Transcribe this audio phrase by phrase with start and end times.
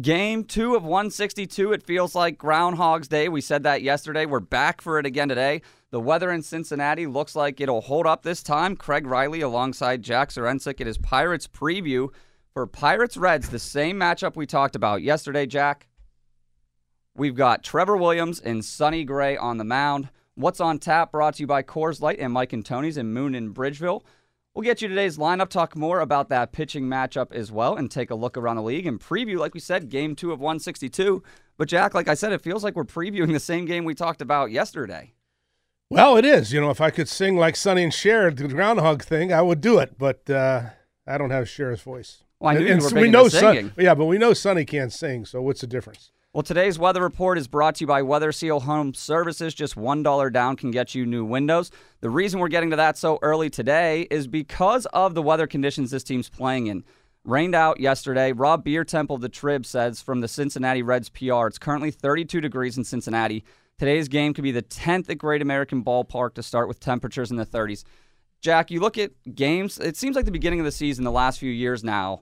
[0.00, 1.72] Game two of 162.
[1.72, 3.30] It feels like Groundhog's Day.
[3.30, 4.26] We said that yesterday.
[4.26, 5.62] We're back for it again today.
[5.90, 8.76] The weather in Cincinnati looks like it'll hold up this time.
[8.76, 10.82] Kraig Riley alongside Jack Zduriencik.
[10.82, 12.10] It is Pirates preview
[12.52, 15.88] for Pirates Reds, the same matchup we talked about yesterday, Jack.
[17.14, 20.10] We've got Trevor Williams and Sonny Gray on the mound.
[20.34, 23.34] What's on tap brought to you by Coors Light and Mike and Tony's in Moon
[23.34, 24.02] and Bridgeville.
[24.56, 28.10] We'll get you today's lineup, talk more about that pitching matchup as well, and take
[28.10, 31.22] a look around the league and preview, like we said, game two of 162.
[31.58, 34.22] But, Jack, like I said, it feels like we're previewing the same game we talked
[34.22, 35.12] about yesterday.
[35.90, 36.54] Well, it is.
[36.54, 39.60] You know, if I could sing like Sonny and Cher, the groundhog thing, I would
[39.60, 39.98] do it.
[39.98, 40.70] But uh,
[41.06, 42.24] I don't have Cher's voice.
[42.40, 43.66] Well, I knew and, you were we know singing.
[43.66, 45.26] Son, yeah, but we know Sonny can't sing.
[45.26, 46.12] So what's the difference?
[46.36, 49.54] Well, today's weather report is brought to you by Weather Seal Home Services.
[49.54, 51.70] Just $1 down can get you new windows.
[52.02, 55.90] The reason we're getting to that so early today is because of the weather conditions
[55.90, 56.84] this team's playing in.
[57.24, 58.32] Rained out yesterday.
[58.32, 62.76] Rob Biertempfel of the Trib says from the Cincinnati Reds PR, it's currently 32 degrees
[62.76, 63.42] in Cincinnati.
[63.78, 67.38] Today's game could be the 10th at Great American Ballpark to start with temperatures in
[67.38, 67.82] the 30s.
[68.42, 71.40] Jack, you look at games, it seems like the beginning of the season, the last
[71.40, 72.20] few years now,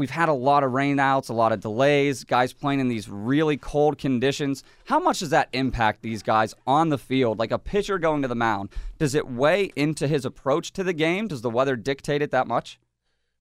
[0.00, 3.58] we've had a lot of rainouts, a lot of delays, guys playing in these really
[3.58, 4.64] cold conditions.
[4.86, 7.38] How much does that impact these guys on the field?
[7.38, 10.94] Like a pitcher going to the mound, does it weigh into his approach to the
[10.94, 11.28] game?
[11.28, 12.80] Does the weather dictate it that much?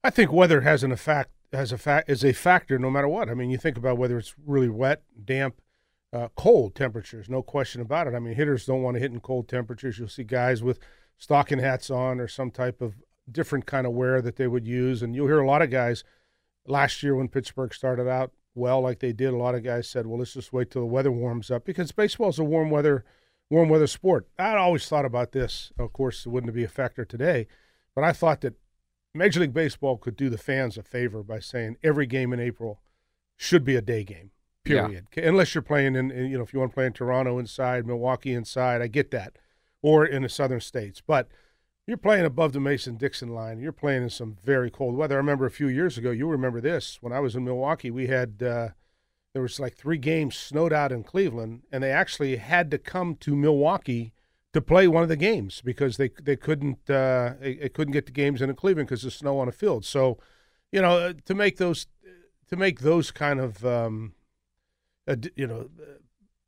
[0.03, 3.29] I think weather has an effect has a fact is a factor no matter what.
[3.29, 5.61] I mean, you think about whether it's really wet, damp,
[6.11, 8.13] uh, cold temperatures, no question about it.
[8.13, 9.97] I mean, hitters don't want to hit in cold temperatures.
[9.97, 10.77] You'll see guys with
[11.17, 12.95] stocking hats on or some type of
[13.31, 16.03] different kind of wear that they would use, and you'll hear a lot of guys
[16.69, 19.33] last year when Pittsburgh started out well, like they did.
[19.33, 21.91] A lot of guys said, "Well, let's just wait till the weather warms up," because
[21.91, 23.05] baseball is a warm weather,
[23.49, 24.27] warm weather sport.
[24.37, 25.71] I always thought about this.
[25.77, 27.47] Of course, it wouldn't be a factor today,
[27.95, 28.55] but I thought that
[29.13, 32.81] Major League Baseball could do the fans a favor by saying every game in April
[33.37, 34.31] should be a day game.
[34.63, 35.07] Period.
[35.15, 37.87] Unless you're playing in, in, you know, if you want to play in Toronto inside,
[37.87, 39.37] Milwaukee inside, I get that,
[39.81, 41.29] or in the southern states, but
[41.89, 43.59] you're playing above the Mason Dixon line.
[43.59, 45.15] You're playing in some very cold weather.
[45.15, 46.11] I remember a few years ago.
[46.11, 47.89] You remember this when I was in Milwaukee.
[47.89, 48.69] We had uh,
[49.33, 53.15] there was like three games snowed out in Cleveland, and they actually had to come
[53.15, 54.13] to Milwaukee
[54.53, 58.05] to play one of the games because they they couldn't uh, they, they couldn't get
[58.05, 59.83] the games in Cleveland because of snow on the field.
[59.83, 60.19] So,
[60.71, 61.87] you know, uh, to make those
[62.49, 64.13] to make those kind of um,
[65.07, 65.69] uh, you know.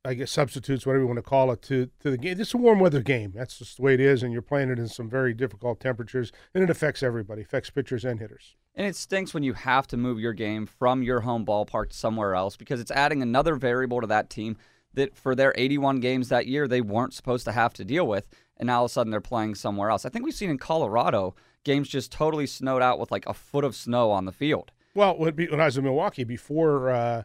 [0.04, 2.40] I guess substitutes, whatever you want to call it, to to the game.
[2.40, 3.32] It's a warm weather game.
[3.34, 6.32] That's just the way it is, and you're playing it in some very difficult temperatures,
[6.54, 8.56] and it affects everybody, affects pitchers and hitters.
[8.74, 11.96] And it stinks when you have to move your game from your home ballpark to
[11.96, 14.56] somewhere else because it's adding another variable to that team
[14.94, 18.28] that for their 81 games that year they weren't supposed to have to deal with,
[18.56, 20.04] and now all of a sudden they're playing somewhere else.
[20.04, 23.64] I think we've seen in Colorado games just totally snowed out with like a foot
[23.64, 24.72] of snow on the field.
[24.94, 27.22] Well, when when I was in Milwaukee before uh,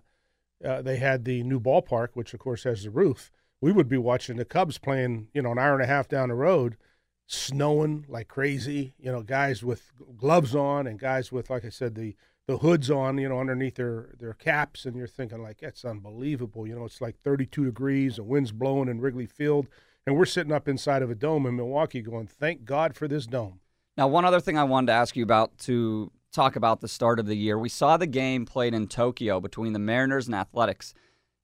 [0.63, 3.31] uh, they had the new ballpark, which of course has the roof,
[3.61, 6.29] we would be watching the Cubs playing, you know, an hour and a half down
[6.29, 6.77] the road,
[7.25, 8.93] snowing like crazy.
[8.99, 12.15] You know, guys with gloves on and guys with, like I said, the
[12.47, 16.67] the hoods on, you know, underneath their their caps, and you're thinking like that's unbelievable.
[16.67, 19.67] You know, it's like 32 degrees, the wind's blowing in Wrigley Field,
[20.05, 23.25] and we're sitting up inside of a dome in Milwaukee, going, "Thank God for this
[23.27, 23.59] dome."
[23.97, 27.19] Now, one other thing I wanted to ask you about to talk about the start
[27.19, 27.57] of the year.
[27.57, 30.93] We saw the game played in Tokyo between the Mariners and Athletics.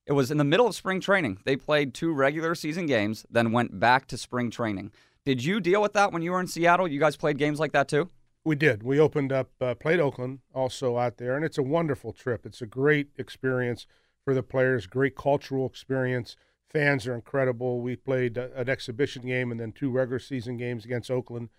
[0.05, 1.39] It was in the middle of spring training.
[1.45, 4.91] They played two regular season games, then went back to spring training.
[5.25, 6.87] Did you deal with that when you were in Seattle?
[6.87, 8.11] You guys played games like that too?
[8.45, 8.83] We did.
[8.83, 12.45] We opened up, uh, played Oakland also out there, and it's a wonderful trip.
[12.45, 13.87] It's a great experience
[14.23, 16.35] for the players, great cultural experience.
[16.69, 17.81] Fans are incredible.
[17.81, 21.49] We played uh, an exhibition game and then two regular season games against Oakland,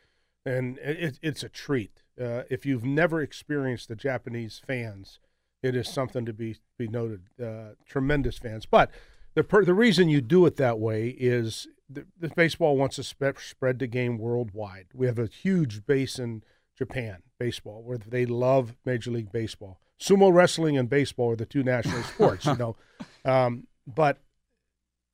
[0.47, 2.04] and it, it's a treat.
[2.21, 5.19] Uh, if you've never experienced the Japanese fans,
[5.63, 7.23] it is something to be be noted.
[7.43, 8.91] Uh, tremendous fans, but
[9.35, 13.03] the per, the reason you do it that way is the, the baseball wants to
[13.03, 14.87] spread, spread the game worldwide.
[14.95, 16.43] We have a huge base in
[16.77, 19.81] Japan baseball where they love Major League Baseball.
[20.01, 22.77] Sumo wrestling and baseball are the two national sports, you know.
[23.25, 24.19] Um, but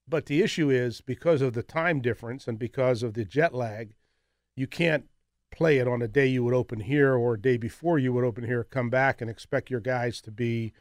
[0.09, 3.95] but the issue is because of the time difference and because of the jet lag,
[4.57, 5.05] you can't
[5.51, 8.25] play it on a day you would open here or a day before you would
[8.25, 10.73] open here, come back and expect your guys to be,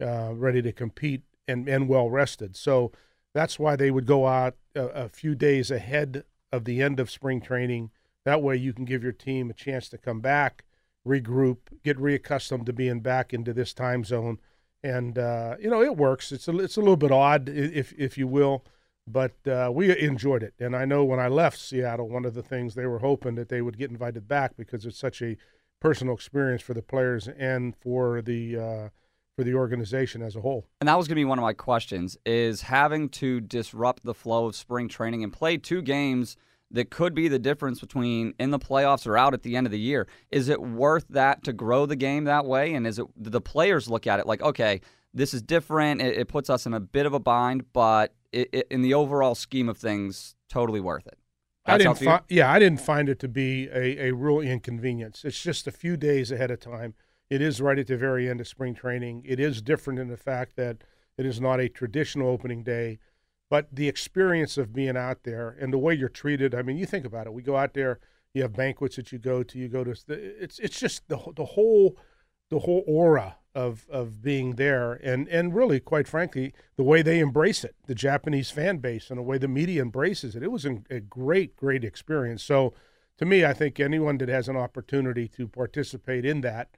[0.00, 2.56] uh, ready to compete and, and well rested.
[2.56, 2.92] So
[3.34, 7.10] that's why they would go out a, a few days ahead of the end of
[7.10, 7.90] spring training.
[8.24, 10.64] That way you can give your team a chance to come back,
[11.06, 14.38] regroup, get reaccustomed to being back into this time zone.
[14.82, 16.30] And, uh, you know, it works.
[16.32, 18.64] It's a, it's a little bit odd, if, if you will,
[19.12, 20.54] but uh, we enjoyed it.
[20.58, 23.48] And I know when I left Seattle, one of the things they were hoping that
[23.48, 25.36] they would get invited back because it's such a
[25.80, 28.88] personal experience for the players and for the uh,
[29.36, 30.66] for the organization as a whole.
[30.80, 34.14] And that was going to be one of my questions: is having to disrupt the
[34.14, 36.36] flow of spring training and play two games
[36.70, 39.70] that could be the difference between in the playoffs or out at the end of
[39.70, 40.06] the year.
[40.30, 42.74] Is it worth that to grow the game that way?
[42.74, 44.80] And is it the players look at it like, okay,
[45.14, 46.00] this is different.
[46.00, 48.94] It, it puts us in a bit of a bind, but it, it, in the
[48.94, 51.18] overall scheme of things, totally worth it.
[51.64, 51.98] That's I didn't.
[51.98, 55.24] Fi- yeah, I didn't find it to be a, a real inconvenience.
[55.24, 56.94] It's just a few days ahead of time.
[57.30, 59.22] It is right at the very end of spring training.
[59.26, 60.78] It is different in the fact that
[61.18, 62.98] it is not a traditional opening day,
[63.50, 66.54] but the experience of being out there and the way you're treated.
[66.54, 67.32] I mean, you think about it.
[67.32, 67.98] We go out there.
[68.32, 69.58] You have banquets that you go to.
[69.58, 69.94] You go to.
[70.08, 71.98] It's it's just the the whole
[72.50, 77.18] the whole aura of of being there and and really quite frankly the way they
[77.18, 80.64] embrace it the Japanese fan base and the way the media embraces it it was
[80.64, 82.72] a great great experience so
[83.16, 86.68] to me I think anyone that has an opportunity to participate in that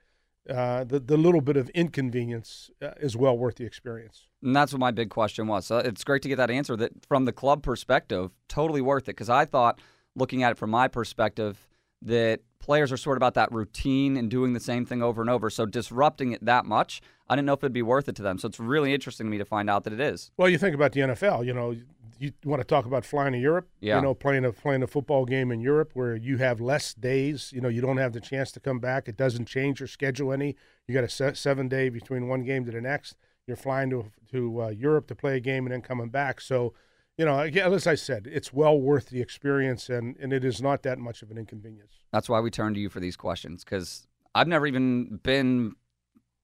[0.49, 4.27] uh, the the little bit of inconvenience uh, is well worth the experience.
[4.43, 5.67] And that's what my big question was.
[5.67, 6.77] So it's great to get that answer.
[6.77, 9.13] That from the club perspective, totally worth it.
[9.13, 9.81] Because I thought,
[10.17, 11.69] looking at it from my perspective,
[12.03, 15.31] that players are sort of about that routine and doing the same thing over and
[15.31, 15.51] over.
[15.51, 18.39] So disrupting it that much, I didn't know if it'd be worth it to them.
[18.39, 20.31] So it's really interesting to me to find out that it is.
[20.37, 21.45] Well, you think about the NFL.
[21.45, 21.75] You know,
[22.19, 23.69] you want to talk about flying to Europe.
[23.81, 23.97] Yeah.
[23.97, 27.51] You know, playing a playing a football game in Europe where you have less days.
[27.53, 29.09] You know, you don't have the chance to come back.
[29.09, 30.55] It doesn't change your schedule any.
[30.87, 33.17] You got a seven day between one game to the next.
[33.47, 36.43] You're flying to to uh, Europe to play a game and then coming back.
[36.43, 36.75] So
[37.21, 40.83] you know, as I said, it's well worth the experience, and, and it is not
[40.85, 41.93] that much of an inconvenience.
[42.15, 45.75] That's why we turn to you for these questions, because I've never even been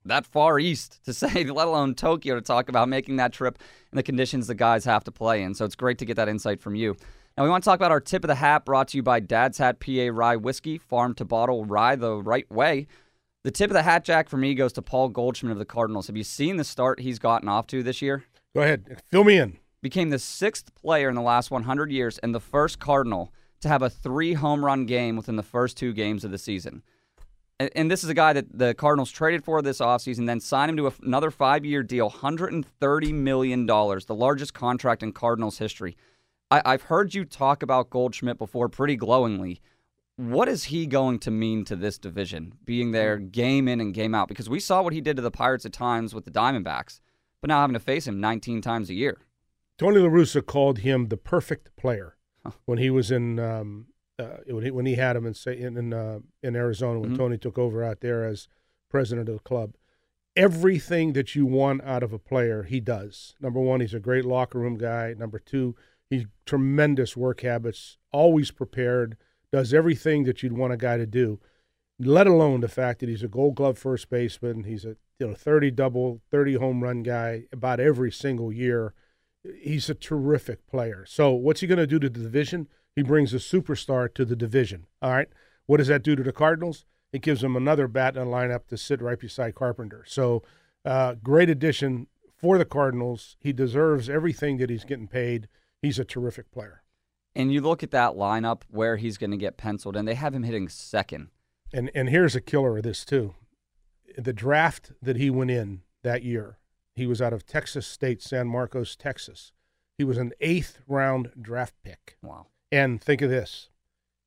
[0.05, 3.58] that far east to say, let alone Tokyo, to talk about making that trip
[3.90, 5.55] and the conditions the guys have to play in.
[5.55, 6.94] So it's great to get that insight from you.
[7.38, 9.20] Now, we want to talk about our tip of the hat brought to you by
[9.20, 12.87] Dad's Hat PA Rye Whiskey, farm to bottle rye the right way.
[13.44, 16.08] The tip of the hat, Jack, for me goes to Paul Goldschmidt of the Cardinals.
[16.08, 18.25] Have you seen the start he's gotten off to this year?
[18.55, 19.00] Go ahead.
[19.11, 22.78] Fill me in became the sixth player in the last 100 years and the first
[22.78, 26.38] Cardinal to have a three home run game within the first two games of the
[26.38, 26.82] season.
[27.58, 30.70] And, and this is a guy that the Cardinals traded for this offseason, then signed
[30.70, 35.96] him to a, another five year deal, $130 million, the largest contract in Cardinals history.
[36.50, 39.61] I, I've heard you talk about Goldschmidt before pretty glowingly.
[40.17, 44.14] What is he going to mean to this division, being there game in and game
[44.14, 44.29] out?
[44.29, 47.00] Because we saw what he did to the Pirates at times with the Diamondbacks,
[47.43, 49.19] but now having to face him 19 times a year.
[49.78, 52.52] Tony La Russa called him the perfect player huh.
[52.64, 53.87] when he was in um,
[54.19, 57.19] uh, when, he, when he had him in in in, uh, in Arizona when mm-hmm.
[57.19, 58.49] Tony took over out there as
[58.90, 59.75] president of the club.
[60.34, 63.34] Everything that you want out of a player, he does.
[63.40, 65.14] Number one, he's a great locker room guy.
[65.17, 65.75] Number two,
[66.11, 69.17] he's tremendous work habits, always prepared,
[69.50, 71.40] does everything that you'd want a guy to do.
[71.99, 74.64] Let alone the fact that he's a Gold Glove first baseman.
[74.64, 78.93] He's a you know 30 double, 30 home run guy about every single year
[79.60, 81.05] he's a terrific player.
[81.06, 82.69] So what's he going to do to the division?
[82.94, 84.86] He brings a superstar to the division.
[85.03, 85.29] All right.
[85.67, 86.84] What does that do to the Cardinals?
[87.12, 90.05] It gives them another bat in the lineup to sit right beside Carpenter.
[90.06, 90.43] So
[90.84, 93.36] uh, great addition for the Cardinals.
[93.41, 95.48] He deserves everything that he's getting paid.
[95.82, 96.82] He's a terrific player.
[97.34, 100.34] And you look at that lineup where he's going to get penciled, and they have
[100.34, 101.29] him hitting second.
[101.72, 103.34] And and here's a killer of this too.
[104.17, 106.58] The draft that he went in that year,
[106.96, 109.53] he was out of Texas State, San Marcos, Texas.
[109.98, 112.17] He was an eighth round draft pick.
[112.22, 112.46] Wow.
[112.72, 113.69] And think of this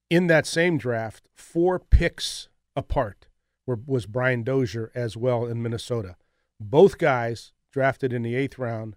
[0.10, 3.28] in that same draft, four picks apart
[3.66, 6.16] were, was Brian Dozier as well in Minnesota.
[6.60, 8.96] Both guys drafted in the eighth round,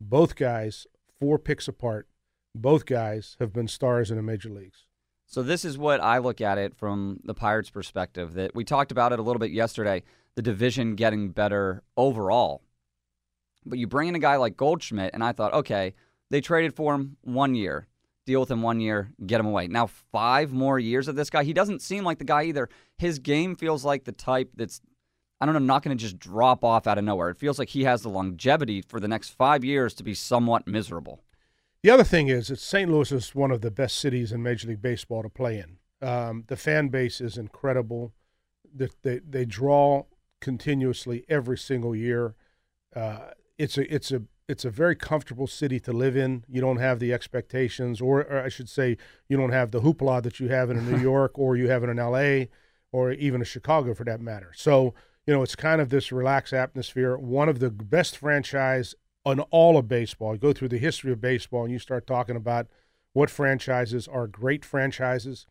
[0.00, 0.86] both guys
[1.18, 2.08] four picks apart.
[2.54, 4.86] Both guys have been stars in the major leagues.
[5.26, 8.34] So this is what I look at it from the Pirates' perspective.
[8.34, 10.02] That we talked about it a little bit yesterday.
[10.36, 12.62] The division getting better overall
[13.66, 15.94] but you bring in a guy like Goldschmidt, and I thought, okay,
[16.30, 17.86] they traded for him one year.
[18.26, 19.66] Deal with him one year, get him away.
[19.68, 21.44] Now, five more years of this guy.
[21.44, 22.70] He doesn't seem like the guy either.
[22.96, 24.80] His game feels like the type that's,
[25.40, 27.28] I don't know, not going to just drop off out of nowhere.
[27.28, 30.66] It feels like he has the longevity for the next five years to be somewhat
[30.66, 31.22] miserable.
[31.82, 32.90] The other thing is that St.
[32.90, 35.76] Louis is one of the best cities in Major League Baseball to play in.
[36.06, 38.14] Um, the fan base is incredible.
[38.74, 40.04] They, they, they draw
[40.40, 42.34] continuously every single year
[42.94, 46.44] Uh, it's a it's a it's a very comfortable city to live in.
[46.48, 50.22] You don't have the expectations, or, or I should say, you don't have the hoopla
[50.22, 52.50] that you have in New York, or you have in an L.A.,
[52.92, 54.52] or even a Chicago for that matter.
[54.54, 54.94] So
[55.26, 57.16] you know, it's kind of this relaxed atmosphere.
[57.16, 58.94] One of the best franchise
[59.24, 60.34] on all of baseball.
[60.34, 62.66] You go through the history of baseball, and you start talking about
[63.12, 65.46] what franchises are great franchises.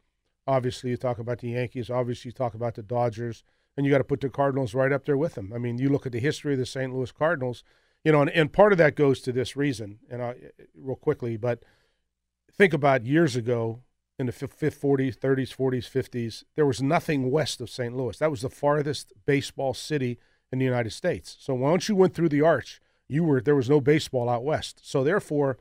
[0.46, 1.90] Obviously, you talk about the Yankees.
[1.90, 3.44] Obviously, you talk about the Dodgers,
[3.76, 5.52] and you got to put the Cardinals right up there with them.
[5.54, 6.94] I mean, you look at the history of the St.
[6.94, 7.64] Louis Cardinals
[8.04, 10.36] you know, and, and part of that goes to this reason, and I,
[10.76, 11.64] real quickly, but
[12.52, 13.80] think about years ago
[14.20, 17.96] in the 50s, 40s, 30s, 40s, 50s, there was nothing west of St.
[17.96, 18.18] Louis.
[18.18, 20.20] That was the farthest baseball city
[20.52, 21.38] in the United States.
[21.40, 24.82] So once you went through the arch, you were there was no baseball out west.
[24.84, 25.58] So therefore,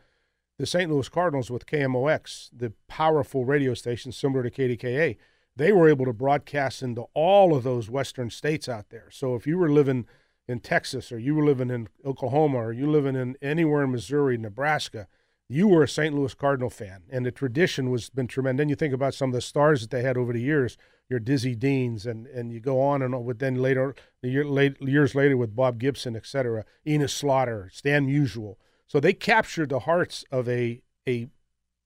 [0.58, 0.90] the St.
[0.90, 5.16] Louis Cardinals with KMOX, the powerful radio station similar to KDKA,
[5.56, 9.08] they were able to broadcast into all of those western states out there.
[9.10, 10.06] So if you were living–
[10.52, 14.36] in Texas or you were living in Oklahoma or you living in anywhere in Missouri,
[14.36, 15.08] Nebraska,
[15.48, 16.14] you were a St.
[16.14, 18.60] Louis Cardinal fan, and the tradition was been tremendous.
[18.62, 20.78] Then you think about some of the stars that they had over the years,
[21.10, 24.80] your Dizzy Deans, and and you go on and on then later the year, late,
[24.80, 28.56] years later with Bob Gibson, et cetera, Enos Slaughter, Stan Musial.
[28.86, 31.28] So they captured the hearts of a a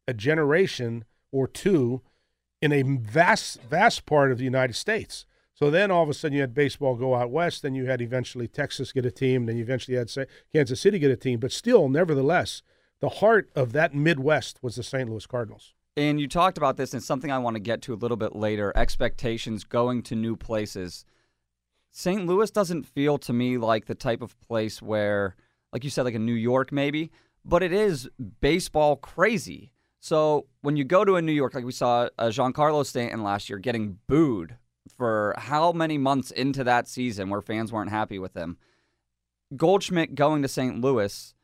[0.06, 2.02] a generation or two
[2.62, 5.26] in a vast vast part of the United States.
[5.56, 8.02] So then all of a sudden you had baseball go out west, then you had
[8.02, 10.12] eventually Texas get a team, then you eventually had
[10.52, 11.40] Kansas City get a team.
[11.40, 12.60] But still, nevertheless,
[13.00, 15.08] the heart of that Midwest was the St.
[15.08, 15.72] Louis Cardinals.
[15.96, 18.36] And you talked about this, and something I want to get to a little bit
[18.36, 21.06] later expectations going to new places.
[21.90, 22.26] St.
[22.26, 25.36] Louis doesn't feel to me like the type of place where,
[25.72, 27.10] like you said, like a New York maybe,
[27.46, 28.10] but it is
[28.42, 29.72] baseball crazy.
[30.00, 33.48] So when you go to a New York, like we saw uh, Giancarlo Stanton last
[33.48, 34.56] year getting booed
[34.96, 38.58] for how many months into that season where fans weren't happy with him.
[39.54, 40.80] Goldschmidt going to St.
[40.80, 41.34] Louis,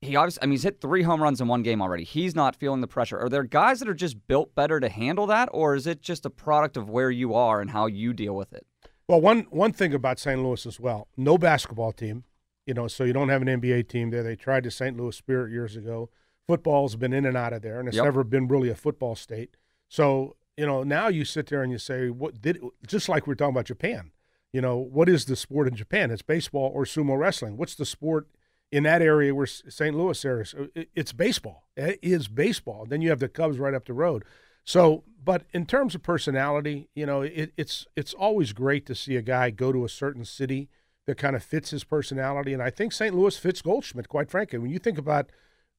[0.00, 2.04] he obviously, I mean, he's hit three home runs in one game already.
[2.04, 3.18] He's not feeling the pressure.
[3.18, 6.26] Are there guys that are just built better to handle that, or is it just
[6.26, 8.66] a product of where you are and how you deal with it?
[9.08, 10.42] Well, one one thing about St.
[10.42, 12.24] Louis as well, no basketball team,
[12.66, 14.22] you know, so you don't have an NBA team there.
[14.22, 14.96] They tried the St.
[14.96, 16.10] Louis Spirit years ago.
[16.46, 18.04] Football's been in and out of there, and it's yep.
[18.04, 19.56] never been really a football state.
[19.88, 23.32] So you know, now you sit there and you say, what did just like we
[23.32, 24.12] are talking about Japan,
[24.52, 26.10] you know, what is the sport in Japan?
[26.10, 27.56] It's baseball or sumo wrestling.
[27.56, 28.28] What's the sport
[28.70, 29.96] in that area where St.
[29.96, 30.44] Louis area?
[30.58, 31.64] Uh, it's baseball.
[31.76, 32.86] It is baseball.
[32.88, 34.24] Then you have the Cubs right up the road.
[34.64, 39.16] So, but in terms of personality, you know, it, it's it's always great to see
[39.16, 40.68] a guy go to a certain city
[41.06, 43.14] that kind of fits his personality, and I think St.
[43.14, 44.08] Louis fits Goldschmidt.
[44.08, 45.30] Quite frankly, when you think about,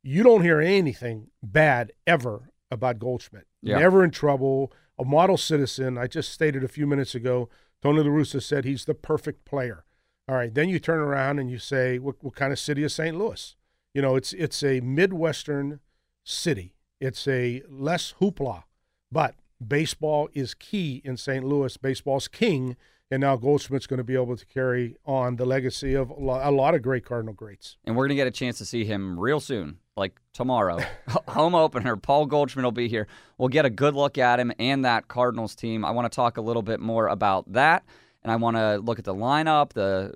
[0.04, 3.48] you don't hear anything bad ever about Goldschmidt.
[3.62, 3.80] Yeah.
[3.80, 5.98] Never in trouble, a model citizen.
[5.98, 7.50] I just stated a few minutes ago,
[7.82, 9.86] Tony La Russa said he's the perfect player.
[10.28, 12.94] All right, then you turn around and you say, what, what kind of city is
[12.94, 13.18] St.
[13.18, 13.56] Louis?
[13.94, 15.80] You know, it's it's a Midwestern
[16.24, 16.76] city.
[17.00, 18.64] It's a less hoopla,
[19.12, 21.44] but baseball is key in St.
[21.44, 21.78] Louis.
[21.78, 22.76] Baseball's king
[23.12, 26.14] and now Goldschmidt's going to be able to carry on the legacy of a
[26.52, 27.78] lot of great Cardinal greats.
[27.86, 30.80] And we're going to get a chance to see him real soon, like tomorrow.
[31.30, 33.08] Home opener, Paul Goldschmidt will be here.
[33.38, 35.86] We'll get a good look at him and that Cardinals team.
[35.86, 37.86] I want to talk a little bit more about that,
[38.22, 40.14] and I want to look at the lineup, the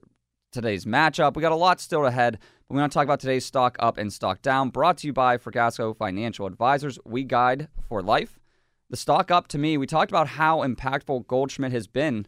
[0.52, 1.36] today's matchup.
[1.36, 3.98] We got a lot still ahead, but we want to talk about today's stock up
[3.98, 4.70] and stock down.
[4.70, 7.00] Brought to you by Fragasso Financial Advisors.
[7.06, 8.40] We guide for life.
[8.90, 12.26] The stock up to me, we talked about how impactful Goldschmidt has been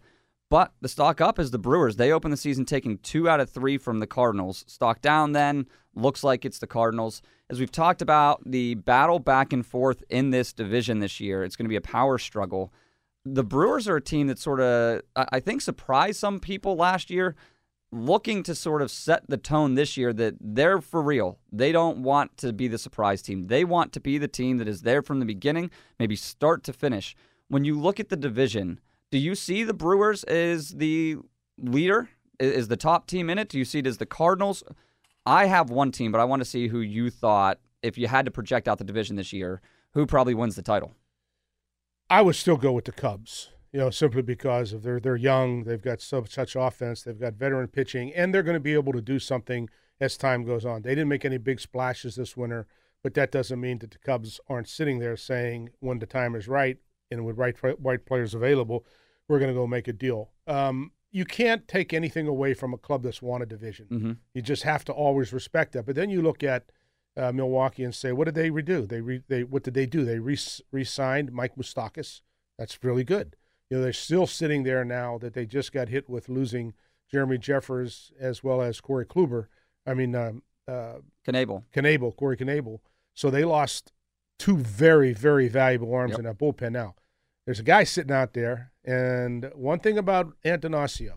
[0.52, 1.96] but the stock up is the Brewers.
[1.96, 4.66] They open the season taking two out of three from the Cardinals.
[4.68, 5.66] Stock down then
[5.96, 7.22] looks like it's the Cardinals.
[7.50, 11.56] As we've talked about, the battle back and forth in this division this year, it's
[11.56, 12.74] going to be a power struggle.
[13.24, 17.38] The Brewers are a team that sort of, I think, surprised some people last year,
[17.94, 21.40] looking to sort of set the tone this year that they're for real.
[21.50, 23.48] They don't want to be the surprise team.
[23.48, 26.74] They want to be the team that is there from the beginning, maybe start to
[26.74, 27.16] finish.
[27.48, 28.82] When you look at the division,
[29.12, 31.18] do you see the Brewers as the
[31.58, 33.50] leader, is the top team in it?
[33.50, 34.64] Do you see it as the Cardinals?
[35.26, 38.26] I have one team, but I want to see who you thought, if you had
[38.26, 39.62] to project out the division this year,
[39.94, 40.94] who probably wins the title.
[42.10, 45.64] I would still go with the Cubs, you know, simply because of they're they're young,
[45.64, 48.94] they've got so, such offense, they've got veteran pitching, and they're going to be able
[48.94, 50.82] to do something as time goes on.
[50.82, 52.68] They didn't make any big splashes this winter,
[53.04, 56.48] but that doesn't mean that the Cubs aren't sitting there saying when the time is
[56.48, 56.78] right
[57.10, 58.86] and with right right players available,
[59.32, 60.30] we're going to go make a deal.
[60.46, 63.88] Um, you can't take anything away from a club that's won a division.
[63.90, 64.12] Mm-hmm.
[64.34, 65.86] You just have to always respect that.
[65.86, 66.72] But then you look at
[67.16, 68.88] uh, Milwaukee and say, what did they redo?
[68.88, 70.04] They re- they what did they do?
[70.04, 70.38] They re-
[70.72, 72.22] re-signed Mike Moustakas.
[72.60, 73.36] That's really good.
[73.70, 76.74] You know, they're still sitting there now that they just got hit with losing
[77.10, 79.48] Jeremy Jeffress as well as Corey Kluber.
[79.86, 80.96] I mean, um, uh,
[81.28, 81.64] Knebel.
[81.74, 82.80] Knebel, Corey Knebel.
[83.14, 83.92] So they lost
[84.40, 86.20] two very, very valuable arms Yep.
[86.20, 86.72] in that bullpen.
[86.72, 86.96] Now,
[87.46, 91.14] there's a guy sitting out there, and one thing about Attanasio,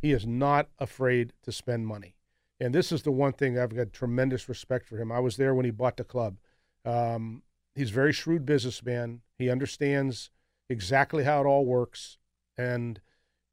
[0.00, 2.16] he is not afraid to spend money.
[2.58, 5.10] And this is the one thing I've got tremendous respect for him.
[5.10, 6.36] I was there when he bought the club.
[6.84, 7.42] Um,
[7.74, 9.22] he's a very shrewd businessman.
[9.38, 10.30] He understands
[10.68, 12.18] exactly how it all works.
[12.58, 13.00] And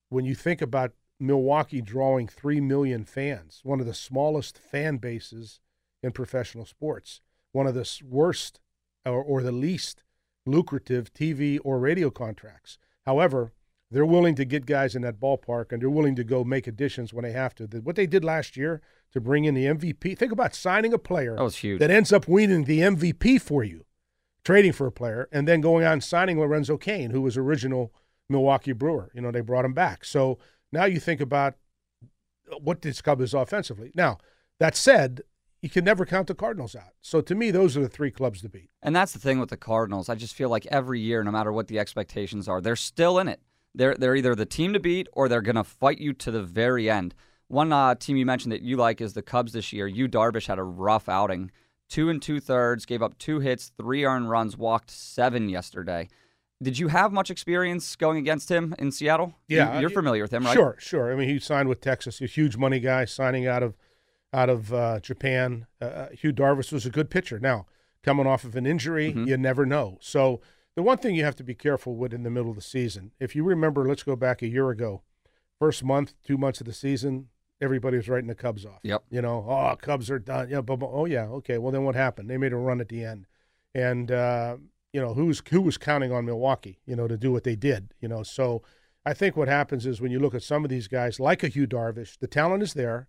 [0.09, 5.59] when you think about Milwaukee drawing 3 million fans, one of the smallest fan bases
[6.03, 7.21] in professional sports,
[7.53, 8.59] one of the worst
[9.05, 10.03] or, or the least
[10.47, 12.77] lucrative TV or radio contracts.
[13.05, 13.53] However,
[13.89, 17.13] they're willing to get guys in that ballpark and they're willing to go make additions
[17.13, 17.65] when they have to.
[17.83, 18.81] What they did last year
[19.13, 21.79] to bring in the MVP, think about signing a player That was huge.
[21.79, 23.85] that ends up winning the MVP for you,
[24.43, 27.93] trading for a player, and then going out and signing Lorenzo Cain, who was original
[28.27, 29.09] Milwaukee Brewer.
[29.13, 30.03] You know, they brought him back.
[30.03, 30.37] So
[30.73, 31.55] now you think about
[32.61, 33.91] what this club is offensively.
[33.95, 34.17] Now,
[34.59, 35.21] that said,
[35.61, 36.93] you can never count the Cardinals out.
[37.01, 38.69] So to me, those are the three clubs to beat.
[38.81, 40.09] And that's the thing with the Cardinals.
[40.09, 43.27] I just feel like every year, no matter what the expectations are, they're still in
[43.27, 43.41] it.
[43.73, 46.43] They're they're either the team to beat or they're going to fight you to the
[46.43, 47.13] very end.
[47.47, 49.87] One uh, team you mentioned that you like is the Cubs this year.
[49.87, 51.51] Yu Darvish had a rough outing,
[51.87, 56.09] two and two thirds, gave up two hits, three earned runs, walked seven yesterday.
[56.61, 59.35] Did you have much experience going against him in Seattle?
[59.47, 60.53] Yeah, you're uh, familiar with him, right?
[60.53, 61.13] Sure, sure.
[61.13, 62.17] I mean, he signed with Texas.
[62.17, 63.75] He's a huge money guy, signing out of
[64.33, 65.67] out of uh, Japan.
[65.81, 67.39] Uh, Yu Darvish was a good pitcher.
[67.39, 67.65] Now,
[68.03, 69.27] coming off of an injury, Mhm.
[69.27, 69.97] you never know.
[70.01, 70.41] So
[70.75, 73.11] the one thing you have to be careful with in the middle of the season,
[73.19, 75.01] if you remember, let's go back a year ago,
[75.59, 77.29] first month, two months of the season,
[77.59, 78.79] everybody was writing the Cubs off.
[78.83, 79.03] Yep.
[79.09, 80.49] You know, oh, Cubs are done.
[80.49, 81.57] Yeah, but, but- oh yeah, okay.
[81.57, 82.29] Well, then what happened?
[82.29, 83.25] They made a run at the end,
[83.73, 84.57] and uh,
[84.93, 87.93] you know who's who was counting on Milwaukee, you know, to do what they did.
[87.99, 88.61] You know, so
[89.05, 91.49] I think what happens is when you look at some of these guys, like a
[91.49, 93.07] Yu Darvish, the talent is there,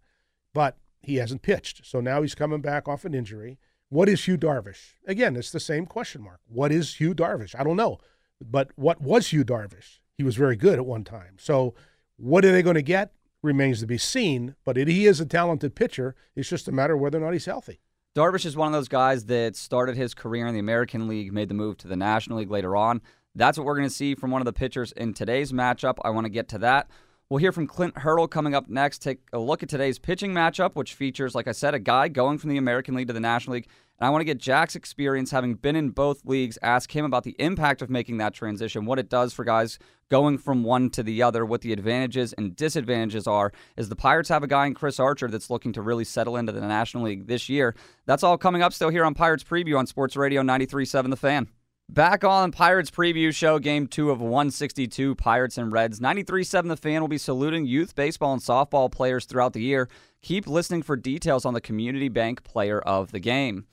[0.54, 1.86] but he hasn't pitched.
[1.86, 3.58] So now he's coming back off an injury.
[3.88, 4.94] What is Yu Darvish?
[5.06, 6.40] Again, it's the same question mark.
[6.46, 7.54] What is Yu Darvish?
[7.58, 7.98] I don't know.
[8.40, 10.00] But what was Yu Darvish?
[10.16, 11.36] He was very good at one time.
[11.38, 11.74] So
[12.16, 13.12] what are they going to get?
[13.42, 14.56] Remains to be seen.
[14.64, 16.14] But it, he is a talented pitcher.
[16.36, 17.80] It's just a matter of whether or not he's healthy.
[18.14, 21.48] Darvish is one of those guys that started his career in the American League, made
[21.48, 23.00] the move to the National League later on.
[23.34, 25.98] That's what we're going to see from one of the pitchers in today's matchup.
[26.02, 26.88] I want to get to that.
[27.30, 29.02] We'll hear from Clint Hurdle coming up next.
[29.02, 32.38] Take a look at today's pitching matchup, which features, like I said, a guy going
[32.38, 33.68] from the American League to the National League.
[34.00, 37.24] And I want to get Jack's experience having been in both leagues, ask him about
[37.24, 41.02] the impact of making that transition, what it does for guys going from one to
[41.02, 43.52] the other, what the advantages and disadvantages are.
[43.76, 46.52] As the Pirates have a guy in Chris Archer that's looking to really settle into
[46.52, 47.74] the National League this year.
[48.06, 51.48] That's all coming up still here on Pirates Preview on Sports Radio 93.7 The Fan.
[51.90, 56.02] Back on Pirates Preview Show, Game 2 of 162, Pirates and Reds.
[56.02, 59.88] 93 7 The Fan will be saluting youth baseball and softball players throughout the year.
[60.20, 63.64] Keep listening for details on the Community Bank Player of the Game.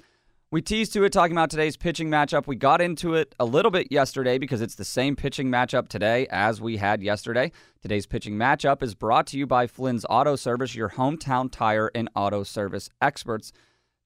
[0.49, 2.47] We teased to it talking about today's pitching matchup.
[2.47, 6.25] We got into it a little bit yesterday because it's the same pitching matchup today
[6.31, 7.51] as we had yesterday.
[7.81, 12.09] Today's pitching matchup is brought to you by Flynn's Auto Service, your hometown tire and
[12.15, 13.51] auto service experts.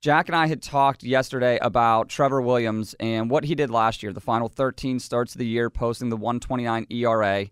[0.01, 4.13] Jack and I had talked yesterday about Trevor Williams and what he did last year,
[4.13, 7.47] the final 13 starts of the year, posting the 129 ERA,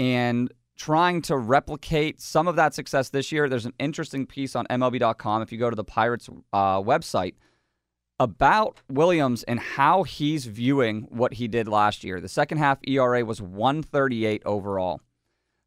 [0.00, 3.50] and trying to replicate some of that success this year.
[3.50, 7.34] There's an interesting piece on MLB.com if you go to the Pirates uh, website
[8.18, 12.18] about Williams and how he's viewing what he did last year.
[12.18, 15.02] The second half ERA was 138 overall.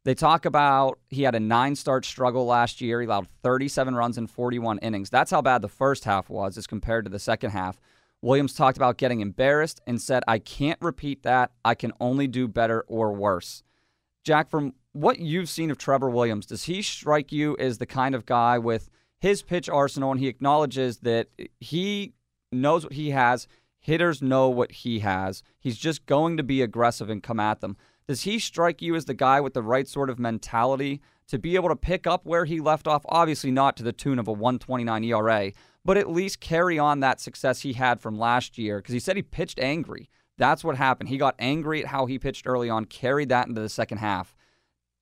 [0.04, 3.00] They talk about he had a nine start struggle last year.
[3.00, 5.10] He allowed 37 runs in 41 innings.
[5.10, 7.80] That's how bad the first half was as compared to the second half.
[8.20, 11.52] Williams talked about getting embarrassed and said, I can't repeat that.
[11.64, 13.62] I can only do better or worse.
[14.24, 18.14] Jack, from what you've seen of Trevor Williams, does he strike you as the kind
[18.14, 21.28] of guy with his pitch arsenal and he acknowledges that
[21.60, 22.14] he
[22.50, 23.46] knows what he has?
[23.78, 25.42] Hitters know what he has.
[25.60, 27.76] He's just going to be aggressive and come at them.
[28.08, 31.56] Does he strike you as the guy with the right sort of mentality to be
[31.56, 33.04] able to pick up where he left off?
[33.06, 35.52] Obviously, not to the tune of a 129 ERA,
[35.84, 39.16] but at least carry on that success he had from last year because he said
[39.16, 40.08] he pitched angry.
[40.38, 41.10] That's what happened.
[41.10, 44.34] He got angry at how he pitched early on, carried that into the second half.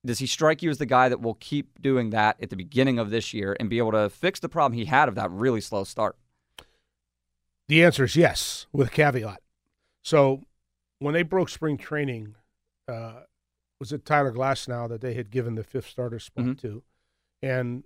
[0.05, 2.99] Does he strike you as the guy that will keep doing that at the beginning
[2.99, 5.61] of this year and be able to fix the problem he had of that really
[5.61, 6.17] slow start?
[7.69, 9.41] The answer is yes, with a caveat.
[10.01, 10.43] So
[10.99, 12.35] when they broke spring training,
[12.87, 13.21] uh,
[13.79, 16.59] was it Tyler Glasnow that they had given the fifth starter spot Mhm.
[16.61, 16.83] to?
[17.41, 17.83] And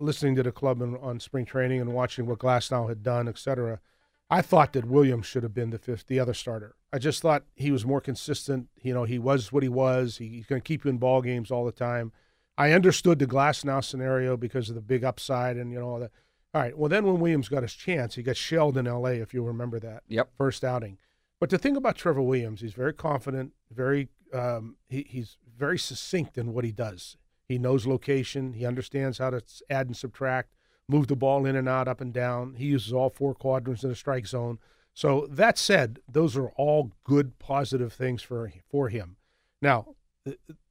[0.00, 3.38] listening to the club in, on spring training and watching what Glasnow had done, et
[3.38, 3.80] cetera,
[4.28, 6.74] I thought that Williams should have been the fifth, the other starter.
[6.92, 8.68] I just thought he was more consistent.
[8.80, 10.18] You know, he was what he was.
[10.18, 12.12] He, he's going to keep you in ball games all the time.
[12.58, 16.10] I understood the Glasnow scenario because of the big upside and you know all that.
[16.54, 16.76] All right.
[16.76, 19.16] Well, then when Williams got his chance, he got shelled in L.A.
[19.16, 20.02] If you remember that.
[20.08, 20.30] Yep.
[20.38, 20.96] First outing.
[21.38, 26.36] But the thing about Trevor Williams, he's very confident, very um, he, he's very succinct
[26.36, 27.16] in what he does.
[27.48, 28.52] He knows location.
[28.52, 30.54] He understands how to add and subtract,
[30.88, 32.54] move the ball in and out, up and down.
[32.54, 34.58] He uses all four quadrants in the strike zone.
[34.94, 39.16] So that said, those are all good, positive things for for him.
[39.60, 39.94] Now,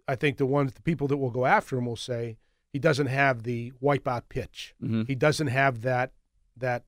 [0.07, 2.37] I think the ones, the people that will go after him will say
[2.73, 4.75] he doesn't have the wipeout pitch.
[4.83, 5.03] Mm-hmm.
[5.07, 6.11] He doesn't have that
[6.57, 6.83] that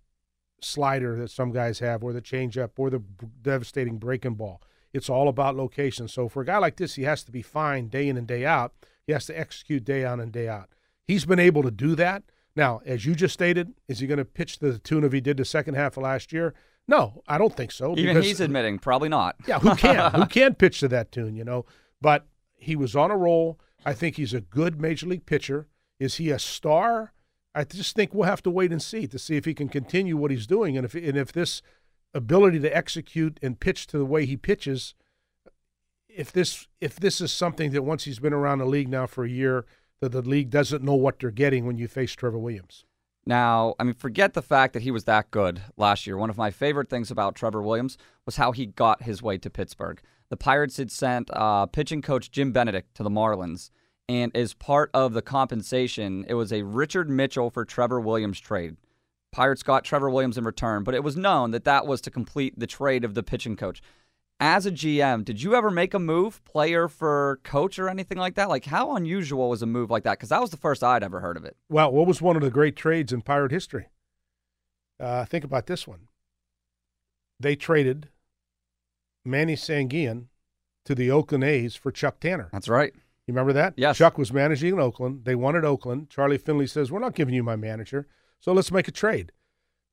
[0.61, 3.03] slider that some guys have, or the changeup, or the
[3.41, 4.61] devastating breaking ball.
[4.97, 6.07] It's all about location.
[6.07, 8.45] So for a guy like this, he has to be fine day in and day
[8.45, 8.73] out.
[9.05, 10.69] He has to execute day on and day out.
[11.05, 12.23] He's been able to do that.
[12.55, 15.37] Now, as you just stated, is he going to pitch the tune of he did
[15.37, 16.53] the second half of last year?
[16.87, 17.91] No, I don't think so.
[17.91, 19.35] Even because, he's admitting probably not.
[19.47, 20.11] yeah, who can?
[20.11, 21.35] who can pitch to that tune?
[21.35, 21.65] You know,
[22.01, 23.59] but he was on a roll.
[23.85, 25.67] I think he's a good major league pitcher.
[25.99, 27.13] Is he a star?
[27.53, 30.15] I just think we'll have to wait and see to see if he can continue
[30.15, 31.61] what he's doing, and if and if this
[32.17, 34.93] ability to execute and pitch to the way he pitches,
[36.09, 39.23] if this if this is something that once he's been around the league now for
[39.23, 39.65] a year,
[40.01, 42.85] that the league doesn't know what they're getting when you face Trevor Williams.
[43.25, 46.17] Now, I mean, forget the fact that he was that good last year.
[46.17, 49.49] One of my favorite things about Trevor Williams was how he got his way to
[49.49, 50.01] Pittsburgh.
[50.29, 53.69] The Pirates had sent uh, pitching coach Jim Benedict to the Marlins,
[54.09, 58.77] and as part of the compensation, it was a Richard Mitchell for Trevor Williams trade.
[59.31, 62.57] Pirates got Trevor Williams in return, but it was known that that was to complete
[62.57, 63.81] the trade of the pitching coach
[64.39, 68.35] as a GM, did you ever make a move, player for coach or anything like
[68.35, 68.49] that?
[68.49, 70.17] Like, how unusual was a move like that?
[70.17, 71.57] Because that was the first I'd ever heard of it.
[71.69, 73.87] Well, what was one of the great trades in Pirate history?
[74.99, 76.07] Uh, think about this one.
[77.39, 78.09] They traded
[79.25, 80.27] Manny Sanguillen
[80.85, 82.49] to the Oakland A's for Chuck Tanner.
[82.51, 82.93] That's right.
[83.25, 83.73] You remember that?
[83.75, 83.97] Yes.
[83.97, 85.25] Chuck was managing in Oakland.
[85.25, 86.09] They wanted Oakland.
[86.09, 88.07] Charlie Finley says, We're not giving you my manager,
[88.39, 89.31] so let's make a trade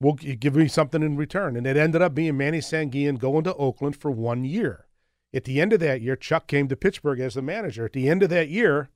[0.01, 1.57] We'll give me something in return.
[1.57, 4.87] And it ended up being Manny Sanguillen going to Oakland for one year.
[5.33, 7.87] At the end of that year, Chuck came to Pittsburgh as the manager.
[7.87, 8.91] At the end of that year,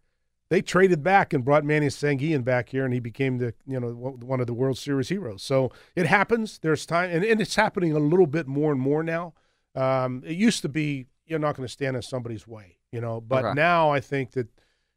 [0.50, 3.88] they traded back and brought Manny Sanguillen back here, and he became the you know
[3.90, 5.42] one of the World Series heroes.
[5.42, 6.58] So it happens.
[6.58, 9.34] There's time, and, and it's happening a little bit more and more now.
[9.74, 13.20] Um, it used to be you're not going to stand in somebody's way, you know,
[13.20, 13.54] but okay.
[13.54, 14.48] now I think that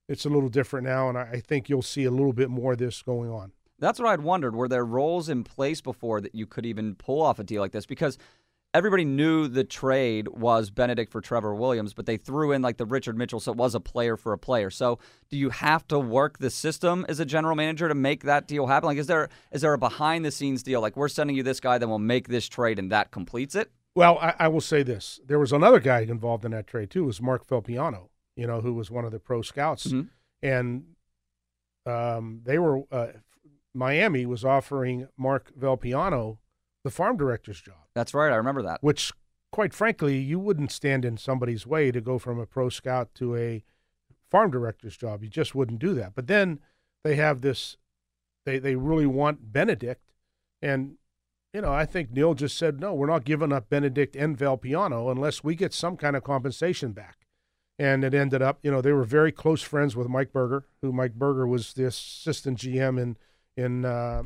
[0.08, 2.74] it's a little different now, and I, I think you'll see a little bit more
[2.74, 3.52] of this going on.
[3.82, 4.56] That's what I'd wondered.
[4.56, 7.74] Were there roles in place before that you could even pull off a deal like
[7.74, 7.86] this?
[7.86, 8.18] Because
[8.74, 12.86] everybody knew the trade was Benedict for Trevor Williams, but they threw in like the
[12.86, 14.70] Richard Mitchell, so it was a player for a player.
[14.70, 18.48] So do you have to work the system as a general manager to make that
[18.48, 18.88] deal happen?
[18.88, 20.80] Like, is there is there a behind the scenes deal?
[20.80, 23.72] Like, we're sending you this guy, then we'll make this trade, and that completes it.
[23.96, 27.06] Well, I, I will say this: there was another guy involved in that trade too.
[27.06, 30.08] Was Mark DelPiano, you know, who was one of the pro scouts, mm-hmm.
[30.42, 30.86] and
[31.86, 33.08] um, they were uh,
[33.74, 36.38] Miami was offering Mark DelPiano
[36.84, 37.76] the farm director's job.
[37.94, 38.32] That's right.
[38.32, 38.82] I remember that.
[38.82, 39.12] Which,
[39.52, 43.36] quite frankly, you wouldn't stand in somebody's way to go from a pro scout to
[43.36, 43.64] a
[44.30, 45.24] farm director's job.
[45.24, 46.16] You just wouldn't do that.
[46.16, 46.60] But then
[47.04, 47.78] they have this,
[48.46, 50.12] they, they really want Benedict.
[50.62, 50.96] And,
[51.54, 55.12] you know, I think Neal just said, no, we're not giving up Benedict and DelPiano
[55.12, 57.18] unless we get some kind of compensation back.
[57.78, 60.92] And it ended up, you know, they were very close friends with Mike Berger, who
[60.92, 63.18] Mike Berger was the assistant GM in
[63.56, 64.24] in uh,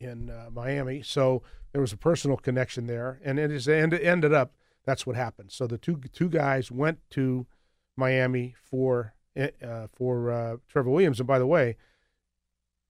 [0.00, 1.02] in uh, Miami.
[1.02, 1.42] So
[1.72, 4.52] there was a personal connection there, and it is and it ended up
[4.84, 5.52] that's what happened.
[5.52, 7.46] So the two two guys went to
[7.96, 11.76] Miami for eh, uh, for uh, Trevor Williams, and by the way,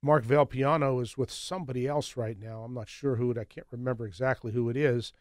[0.03, 2.63] Mark DelPiano is with somebody else right now.
[2.63, 3.39] I'm not sure who it.
[3.39, 5.13] I can't remember exactly who it is,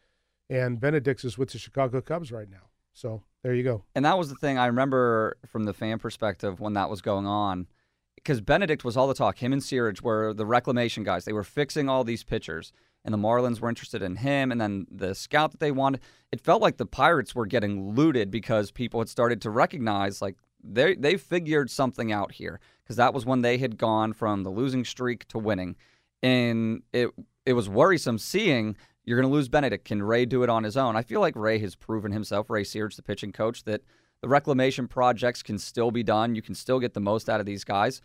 [0.48, 2.68] and Benedict's is with the Chicago Cubs right now.
[2.92, 3.84] So there you go.
[3.94, 7.26] And that was the thing I remember from the fan perspective when that was going
[7.26, 7.68] on
[8.22, 9.38] because Benedict was all the talk.
[9.38, 11.24] Him and Searage were the reclamation guys.
[11.24, 12.72] They were fixing all these pitchers,
[13.04, 14.52] and the Marlins were interested in him.
[14.52, 16.00] And then the scout that they wanted,
[16.32, 20.36] it felt like the Pirates were getting looted because people had started to recognize like
[20.62, 24.50] they they figured something out here because that was when they had gone from the
[24.50, 25.76] losing streak to winning,
[26.22, 27.10] and it
[27.46, 28.76] it was worrisome seeing.
[29.04, 29.86] You're going to lose Benedict.
[29.86, 30.94] Can Ray do it on his own?
[30.94, 33.80] I feel like Ray has proven himself, Ray Searage, the pitching coach, that
[34.22, 36.34] the reclamation projects can still be done.
[36.34, 38.00] You can still get the most out of these guys.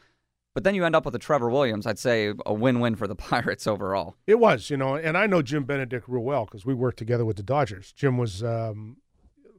[0.54, 1.88] But then you end up with a Trevor Williams.
[1.88, 4.16] I'd say a win-win for the Pirates overall.
[4.28, 7.26] It was, you know, and I know Jim Benedict real well because we worked together
[7.26, 7.92] with the Dodgers.
[7.92, 8.98] Jim was um,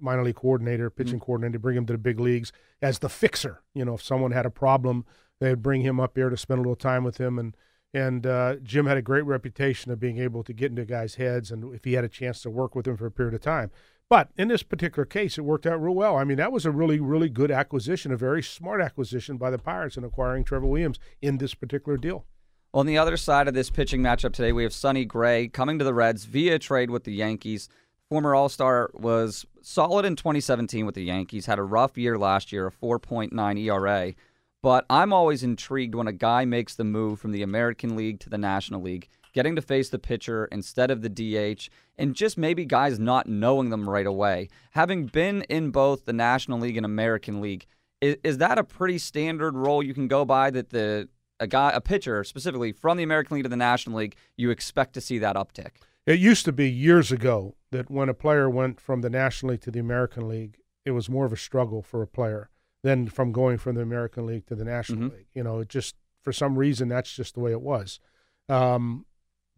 [0.00, 1.24] minor league coordinator, pitching mm-hmm.
[1.24, 3.62] coordinator, bring him to the big leagues as the fixer.
[3.74, 5.04] You know, if someone had a problem,
[5.40, 7.38] they'd bring him up here to spend a little time with him.
[7.38, 7.56] And
[7.92, 11.52] and uh, Jim had a great reputation of being able to get into guys' heads,
[11.52, 13.70] and if he had a chance to work with them for a period of time.
[14.10, 16.16] But in this particular case, it worked out real well.
[16.16, 19.58] I mean, that was a really, really good acquisition, a very smart acquisition by the
[19.58, 22.26] Pirates in acquiring Trevor Williams in this particular deal.
[22.74, 25.84] On the other side of this pitching matchup today, we have Sonny Gray coming to
[25.84, 27.68] the Reds via trade with the Yankees.
[28.10, 32.52] Former All Star was solid in 2017 with the Yankees, had a rough year last
[32.52, 34.14] year, a 4.9 ERA.
[34.60, 38.30] But I'm always intrigued when a guy makes the move from the American League to
[38.30, 41.68] the National League, getting to face the pitcher instead of the DH,
[41.99, 44.49] and just maybe guys not knowing them right away.
[44.70, 47.66] Having been in both the National League and American League,
[48.01, 51.09] is, is that a pretty standard role you can go by that the
[51.40, 54.94] a guy a pitcher specifically from the American League to the National League, you expect
[54.94, 55.73] to see that uptick?
[56.07, 59.62] It used to be years ago that when a player went from the National League
[59.62, 62.51] to the American League, it was more of a struggle for a player
[62.83, 65.16] than from going from the American League to the National mm-hmm.
[65.16, 65.27] League.
[65.35, 67.99] You know, it just for some reason that's just the way it was.
[68.49, 69.07] Um,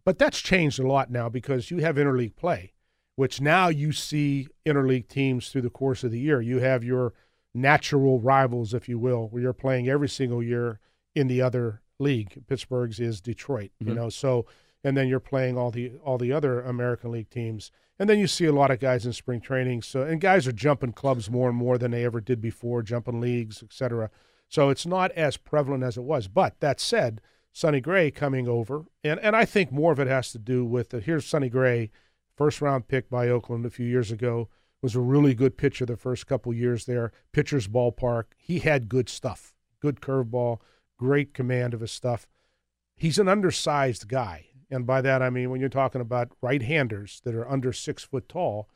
[0.07, 2.71] but that's changed a lot now because you have interleague play,
[3.17, 6.39] which now you see interleague teams through the course of the year.
[6.39, 7.13] You have your
[7.53, 10.79] natural rivals, if you will, where you're playing every single year
[11.13, 12.41] in the other league.
[12.47, 13.89] Pittsburgh's is Detroit, mm-hmm.
[13.89, 14.45] you know, so
[14.81, 17.69] and then you're playing all the all the other American League teams.
[17.99, 19.81] And then you see a lot of guys in spring training.
[19.81, 23.19] So and guys are jumping clubs more and more than they ever did before, jumping
[23.19, 24.09] leagues, etc.
[24.47, 26.29] So it's not as prevalent as it was.
[26.29, 27.19] But that said,
[27.57, 30.89] Sonny Gray coming over, and, and I think more of it has to do with
[30.89, 31.89] the, here's Sonny Gray,
[32.35, 34.47] first round pick by Oakland a few years ago,
[34.83, 37.11] was a really good pitcher the first couple years there.
[37.31, 38.25] Pitcher's ballpark.
[38.37, 40.59] He had good stuff, good curveball,
[40.99, 42.27] great command of his stuff.
[42.95, 44.49] He's an undersized guy.
[44.69, 48.03] And by that, I mean when you're talking about right handers that are under six
[48.03, 48.69] foot tall,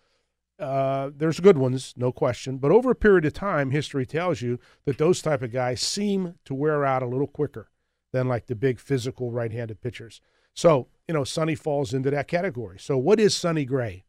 [0.58, 2.58] uh, there's good ones, no question.
[2.58, 6.34] But over a period of time, history tells you that those type of guys seem
[6.46, 7.71] to wear out a little quicker
[8.12, 10.22] than like the big physical right handed pitchers.
[10.54, 12.78] So, you know, Sonny falls into that category.
[12.80, 14.06] So, what is Sonny Gray?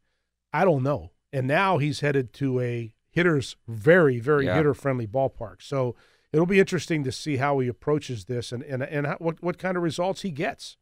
[0.51, 1.11] I don't know.
[1.31, 4.55] And now he's headed to a hitter's very, very yeah.
[4.55, 5.61] hitter friendly ballpark.
[5.61, 5.95] So,
[6.31, 9.57] it'll be interesting to see how he approaches this and, and, and how, what, what
[9.57, 10.77] kind of results he gets.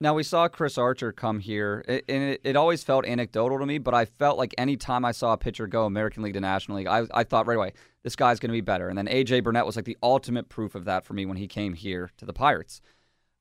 [0.00, 3.78] Now we saw Chris Archer come here, and it, it, always felt anecdotal to me.
[3.78, 6.76] But I felt like any time I saw a pitcher go American League to National
[6.76, 7.72] League, I, I thought right away
[8.04, 8.88] this guy's going to be better.
[8.88, 11.48] And then AJ Burnett was like the ultimate proof of that for me when he
[11.48, 12.80] came here to the Pirates.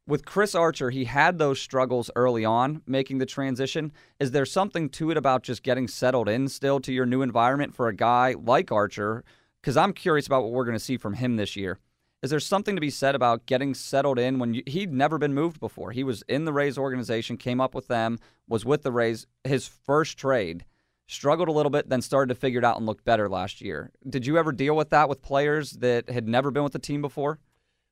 [0.07, 3.91] With Chris Archer, he had those struggles early on making the transition.
[4.19, 7.75] Is there something to it about just getting settled in still to your new environment
[7.75, 9.23] for a guy like Archer?
[9.61, 11.77] Because I'm curious about what we're going to see from him this year
[12.23, 15.33] is there something to be said about getting settled in when you, he'd never been
[15.33, 15.91] moved before?
[15.91, 19.27] He was in the Rays organization, came up with them, was with the Rays.
[19.43, 20.65] His first trade,
[21.07, 23.91] struggled a little bit, then started to figure it out and looked better last year.
[24.07, 27.01] Did you ever deal with that with players that had never been with the team
[27.01, 27.39] before?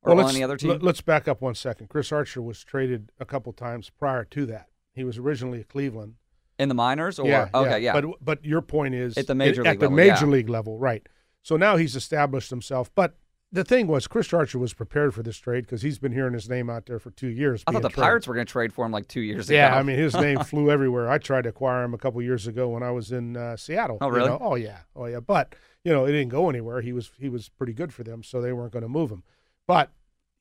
[0.02, 0.78] Or well, any other team?
[0.82, 1.90] Let's back up one second.
[1.90, 4.68] Chris Archer was traded a couple times prior to that.
[4.94, 6.16] He was originally at Cleveland.
[6.58, 7.94] In the minors, or yeah, okay, yeah.
[7.94, 7.94] yeah.
[7.94, 10.32] But but your point is at the major league at the major yeah.
[10.32, 11.06] league level, right?
[11.44, 12.90] So now he's established himself.
[12.96, 13.18] But
[13.56, 16.50] the thing was, Chris Archer was prepared for this trade because he's been hearing his
[16.50, 17.64] name out there for two years.
[17.66, 18.04] I thought the traded.
[18.04, 19.76] Pirates were going to trade for him like two years yeah, ago.
[19.76, 21.10] Yeah, I mean his name flew everywhere.
[21.10, 23.98] I tried to acquire him a couple years ago when I was in uh, Seattle.
[24.02, 24.26] Oh, really?
[24.26, 24.40] You know?
[24.42, 25.22] Oh, yeah, oh yeah.
[25.22, 26.82] But you know, it didn't go anywhere.
[26.82, 29.24] He was he was pretty good for them, so they weren't going to move him.
[29.68, 29.92] But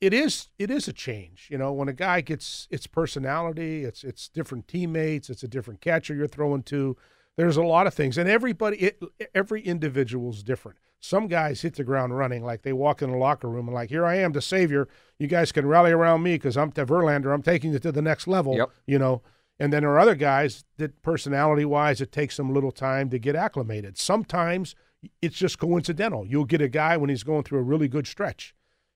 [0.01, 1.49] it is it is a change.
[1.51, 5.81] You know, when a guy gets its personality, it's it's different teammates, it's a different
[5.81, 6.97] catcher you're throwing to.
[7.37, 9.01] There's a lot of things, and everybody, it,
[9.35, 10.79] every individual is different.
[11.01, 13.91] Some guys hit the ground running, like they walk in the locker room and like,
[13.91, 14.89] "Here I am, the savior.
[15.19, 17.35] You guys can rally around me because I'm the Verlander.
[17.35, 18.71] I'm taking it to the next level." Yep.
[18.87, 19.23] You know.
[19.61, 23.21] And then there are other guys that, personality-wise, it takes them a little time to
[23.21, 23.97] get acclimated.
[23.97, 24.75] Sometimes
[25.23, 26.27] it's just coincidental.
[26.27, 28.53] You'll get a guy when he's going through a really good stretch,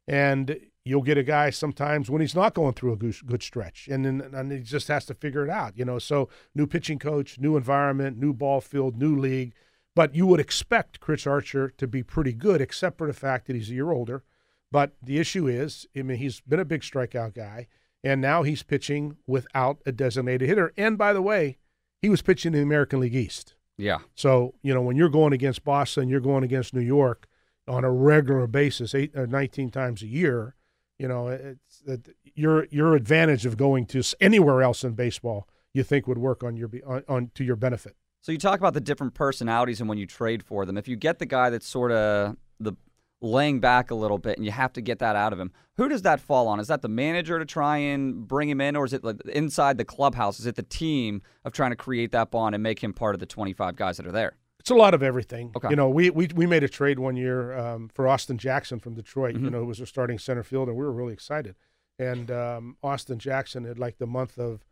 [0.08, 4.04] and you'll get a guy sometimes when he's not going through a good, stretch, and
[4.04, 5.76] then and he just has to figure it out.
[5.76, 9.54] You know, so new pitching coach, new environment, new ball field, new league
[9.98, 13.56] but you would expect Chris Archer to be pretty good, except for the fact that
[13.56, 14.22] he's a year older.
[14.70, 17.66] But the issue is, I mean, he's been a big strikeout guy,
[18.04, 20.72] and now he's pitching without a designated hitter.
[20.76, 21.58] And by the way,
[22.00, 23.56] he was pitching in the American League East.
[23.76, 23.98] Yeah.
[24.14, 27.26] So, you know, when you're going against Boston, you're going against New York
[27.66, 30.54] on a regular basis, eight or uh, 19 times a year,
[30.98, 35.82] you know, it's that your your advantage of going to anywhere else in baseball, you
[35.82, 37.96] think would work on your on, on to your benefit.
[38.20, 40.76] So you talk about the different personalities and when you trade for them.
[40.76, 42.72] If you get the guy that's sort of the
[43.20, 45.88] laying back a little bit and you have to get that out of him, who
[45.88, 46.60] does that fall on?
[46.60, 49.78] Is that the manager to try and bring him in, or is it like inside
[49.78, 50.40] the clubhouse?
[50.40, 53.20] Is it the team of trying to create that bond and make him part of
[53.20, 54.36] the 25 guys that are there?
[54.68, 55.52] It's a lot of everything.
[55.56, 55.70] Okay.
[55.70, 58.94] You know, we, we, we made a trade one year um, for Austin Jackson from
[58.94, 59.44] Detroit, mm-hmm.
[59.44, 60.74] you know, who was a starting center fielder.
[60.74, 61.56] We were really excited.
[61.98, 64.64] And um, Austin Jackson had like the month of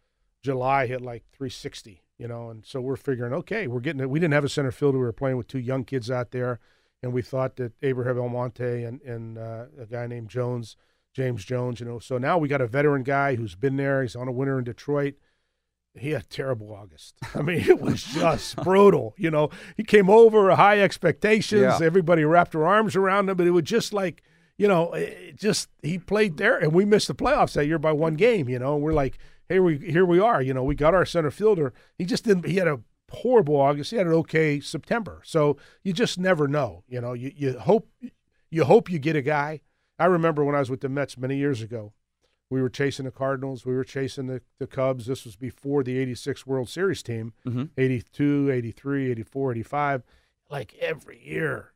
[0.43, 2.51] July hit like 360 you know.
[2.51, 4.11] And so we're figuring, okay, we're getting it.
[4.11, 4.99] We didn't have a center fielder.
[4.99, 6.61] We were playing with two young kids out there,
[7.03, 10.77] and we thought that Abraham Almonte and and uh, a guy named Jones,
[11.15, 11.99] James Jones, you know.
[11.99, 14.03] So now we got a veteran guy who's been there.
[14.03, 15.15] He's on a winner in Detroit.
[15.99, 17.15] He had a terrible August.
[17.35, 19.15] I mean, it was just brutal.
[19.17, 21.63] You know, he came over high expectations.
[21.63, 21.79] Yeah.
[21.83, 24.23] Everybody wrapped their arms around him, but it was just like,
[24.59, 27.93] you know, it just he played there, and we missed the playoffs that year by
[27.93, 28.49] one game.
[28.49, 30.41] You know, and we're like, here we here we are.
[30.43, 31.73] You know, we got our center fielder.
[31.99, 32.47] He just didn't.
[32.47, 32.81] He had a
[33.11, 33.91] horrible August.
[33.91, 35.21] He had an okay September.
[35.25, 36.85] So you just never know.
[36.89, 37.89] You know, you you hope
[38.51, 39.61] you hope you get a guy.
[39.99, 41.93] I remember when I was with the Mets many years ago.
[42.51, 43.67] We were chasing the Cardinals.
[43.67, 45.07] We were chasing the, the Cubs.
[45.07, 47.71] This was before the 86 World Series team, Mhm.
[47.77, 50.03] 82, 83, 84, 85.
[50.49, 51.73] Like every year,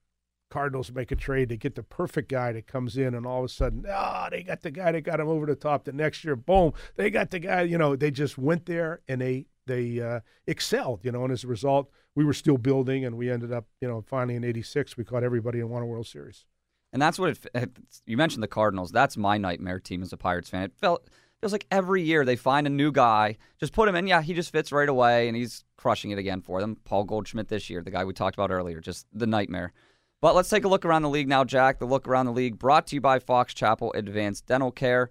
[0.48, 1.48] Cardinals make a trade.
[1.48, 4.42] They get the perfect guy that comes in, and all of a sudden, ah, they
[4.44, 5.85] got the guy that got him over the top.
[5.85, 7.62] The next year, boom, they got the guy.
[7.62, 11.04] You know, they just went there and they they uh, excelled.
[11.04, 13.88] You know, and as a result, we were still building, and we ended up, you
[13.88, 16.44] know, finally in '86, we caught everybody and won a World Series.
[16.92, 17.70] And that's what it,
[18.07, 18.90] you mentioned the Cardinals.
[18.90, 20.64] That's my nightmare team as a Pirates fan.
[20.64, 21.09] It felt
[21.40, 24.07] feels like every year they find a new guy, just put him in.
[24.07, 26.76] Yeah, he just fits right away, and he's crushing it again for them.
[26.85, 29.72] Paul Goldschmidt this year, the guy we talked about earlier, just the nightmare.
[30.20, 31.79] But let's take a look around the league now, Jack.
[31.79, 35.09] The look around the league brought to you by Fox Chapel Advanced Dental Care.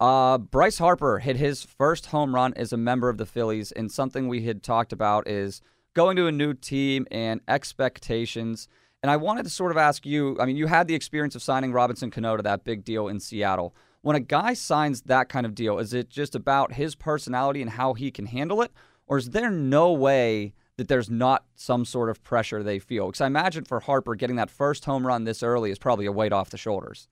[0.00, 3.90] Uh, Bryce Harper hit his first home run as a member of the Phillies, and
[3.90, 5.60] something we had talked about is
[5.94, 8.68] going to a new team and expectations.
[9.02, 11.42] And I wanted to sort of ask you I mean, you had the experience of
[11.42, 13.74] signing Robinson Cano to that big deal in Seattle.
[14.00, 17.72] When a guy signs that kind of deal, is it just about his personality and
[17.72, 18.72] how he can handle it?
[19.06, 23.06] Or is there no way that there's not some sort of pressure they feel?
[23.06, 26.12] Because I imagine for Harper, getting that first home run this early is probably a
[26.12, 27.08] weight off the shoulders.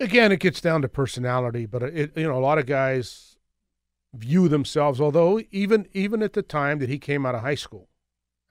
[0.00, 3.36] Again, it gets down to personality, but it you know a lot of guys
[4.12, 5.00] view themselves.
[5.00, 7.88] Although even even at the time that he came out of high school,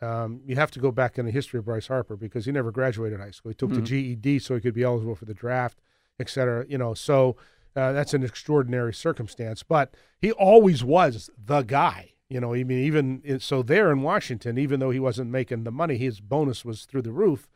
[0.01, 2.71] um, you have to go back in the history of Bryce Harper because he never
[2.71, 3.51] graduated high school.
[3.51, 5.81] He took the GED so he could be eligible for the draft,
[6.19, 6.65] et cetera.
[6.67, 7.37] You know, so
[7.75, 9.63] uh, that's an extraordinary circumstance.
[9.63, 12.13] But he always was the guy.
[12.29, 15.71] You know, I mean, even so there in Washington, even though he wasn't making the
[15.71, 17.47] money, his bonus was through the roof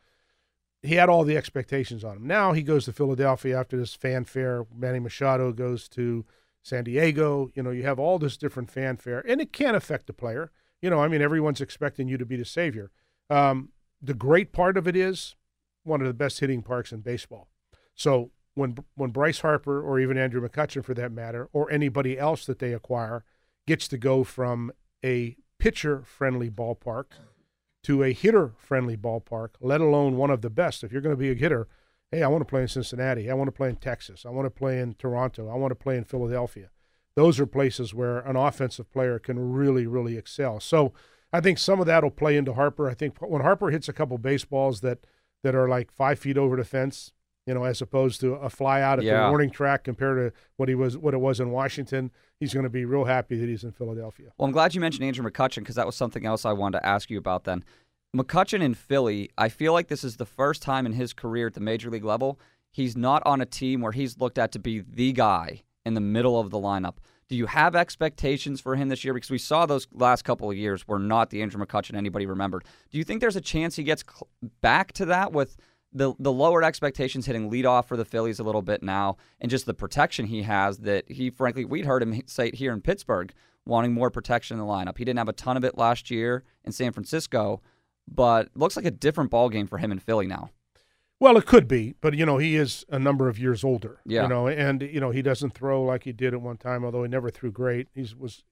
[0.82, 2.26] he had all the expectations on him.
[2.26, 4.66] Now he goes to Philadelphia after this fanfare.
[4.74, 6.24] Manny Machado goes to
[6.62, 7.50] San Diego.
[7.54, 10.50] You know, you have all this different fanfare, and it can affect the player.
[10.82, 12.90] You know, I mean, everyone's expecting you to be the savior.
[13.28, 15.36] Um, the great part of it is
[15.84, 17.48] one of the best hitting parks in baseball.
[17.94, 22.46] So when when Bryce Harper or even Andrew McCutchen, for that matter, or anybody else
[22.46, 23.24] that they acquire,
[23.66, 24.72] gets to go from
[25.04, 27.04] a pitcher friendly ballpark
[27.82, 30.82] to a hitter friendly ballpark, let alone one of the best.
[30.82, 31.68] If you're going to be a hitter,
[32.10, 33.30] hey, I want to play in Cincinnati.
[33.30, 34.26] I want to play in Texas.
[34.26, 35.48] I want to play in Toronto.
[35.48, 36.70] I want to play in Philadelphia.
[37.16, 40.60] Those are places where an offensive player can really, really excel.
[40.60, 40.92] So
[41.32, 42.88] I think some of that will play into Harper.
[42.88, 44.98] I think when Harper hits a couple baseballs that
[45.42, 47.12] that are like five feet over the fence,
[47.46, 49.24] you know, as opposed to a fly out at Yeah.
[49.24, 52.64] the warning track compared to what he was what it was in Washington, he's going
[52.64, 54.32] to be real happy that he's in Philadelphia.
[54.38, 56.86] Well, I'm glad you mentioned Andrew McCutchen because that was something else I wanted to
[56.86, 57.64] ask you about then.
[58.16, 61.54] McCutchen in Philly, I feel like this is the first time in his career at
[61.54, 62.38] the major league level
[62.72, 66.00] he's not on a team where he's looked at to be the guy in the
[66.00, 66.96] middle of the lineup.
[67.28, 69.14] Do you have expectations for him this year?
[69.14, 72.64] Because we saw those last couple of years were not the Andrew McCutchen anybody remembered.
[72.90, 74.02] Do you think there's a chance he gets
[74.60, 75.56] back to that with
[75.92, 79.66] the the lowered expectations hitting leadoff for the Phillies a little bit now, and just
[79.66, 83.32] the protection he has that he frankly we'd heard him say here in Pittsburgh
[83.66, 84.98] wanting more protection in the lineup.
[84.98, 87.60] He didn't have a ton of it last year in San Francisco,
[88.08, 90.50] but looks like a different ball game for him in Philly now.
[91.20, 94.00] Well, it could be, but you know he is a number of years older.
[94.06, 94.22] Yeah.
[94.22, 97.02] You know, and you know he doesn't throw like he did at one time, although
[97.02, 97.88] he never threw great.
[97.94, 98.42] He's was,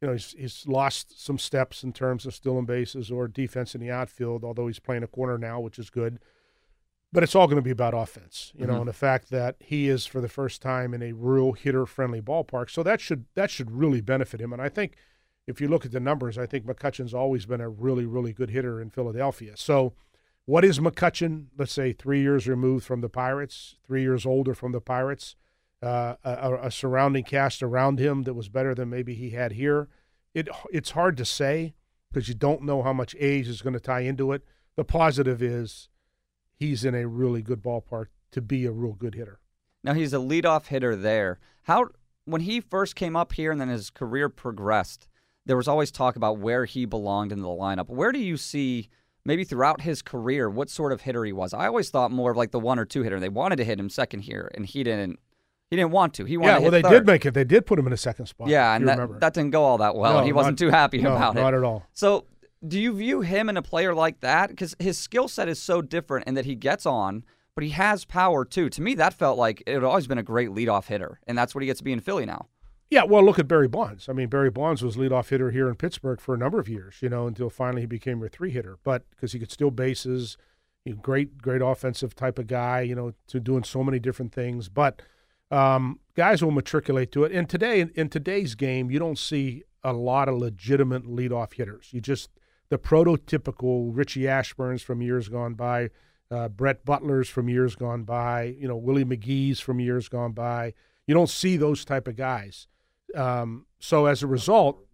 [0.00, 3.82] you know, he's he's lost some steps in terms of stealing bases or defense in
[3.82, 4.44] the outfield.
[4.44, 6.18] Although he's playing a corner now, which is good.
[7.12, 8.80] But it's all going to be about offense, you know, Mhm.
[8.80, 12.68] and the fact that he is for the first time in a real hitter-friendly ballpark.
[12.68, 14.52] So that should that should really benefit him.
[14.54, 14.96] And I think
[15.46, 18.50] if you look at the numbers, I think McCutchen's always been a really really good
[18.50, 19.56] hitter in Philadelphia.
[19.56, 19.92] So
[20.46, 21.46] what is McCutchen?
[21.58, 25.34] Let's say three years removed from the Pirates, three years older from the Pirates,
[25.82, 29.88] uh, a, a surrounding cast around him that was better than maybe he had here.
[30.34, 31.74] It it's hard to say
[32.10, 34.42] because you don't know how much age is going to tie into it.
[34.76, 35.88] The positive is
[36.54, 39.40] he's in a really good ballpark to be a real good hitter.
[39.82, 41.40] Now he's a leadoff hitter there.
[41.64, 41.88] How
[42.24, 45.08] when he first came up here and then his career progressed,
[45.44, 47.88] there was always talk about where he belonged in the lineup.
[47.88, 48.88] Where do you see
[49.26, 51.52] maybe throughout his career what sort of hitter he was?
[51.52, 53.20] I always thought more of like the one or two hitter.
[53.20, 55.18] They wanted to hit him second here, and he didn't
[55.68, 56.24] He didn't want to.
[56.24, 57.34] He wanted Yeah, to well, they hit did make it.
[57.34, 58.48] They did put him in a second spot.
[58.48, 59.18] Yeah, and that, remember.
[59.18, 60.12] that didn't go all that well.
[60.12, 61.40] No, and he wasn't too happy no, about it.
[61.40, 61.84] not at all.
[61.92, 62.24] So,
[62.66, 64.48] do you view him and a player like that?
[64.50, 67.24] Because his skill set is so different and that he gets on,
[67.56, 68.68] but he has power too.
[68.70, 71.52] To me, that felt like it had always been a great leadoff hitter, and that's
[71.54, 72.46] what he gets to be in Philly now.
[72.88, 74.08] Yeah, well, look at Barry Bonds.
[74.08, 76.96] I mean, Barry Bonds was leadoff hitter here in Pittsburgh for a number of years,
[77.00, 78.78] you know, until finally he became your three hitter.
[78.84, 80.36] But because he could steal bases,
[80.84, 84.68] he great, great offensive type of guy, you know, to doing so many different things.
[84.68, 85.02] But
[85.50, 87.32] um, guys will matriculate to it.
[87.32, 91.88] And today, in, in today's game, you don't see a lot of legitimate leadoff hitters.
[91.92, 92.30] You just
[92.68, 95.90] the prototypical Richie Ashburns from years gone by,
[96.30, 100.74] uh, Brett Butlers from years gone by, you know, Willie McGee's from years gone by.
[101.06, 102.66] You don't see those type of guys.
[103.16, 104.84] Um, so as a result,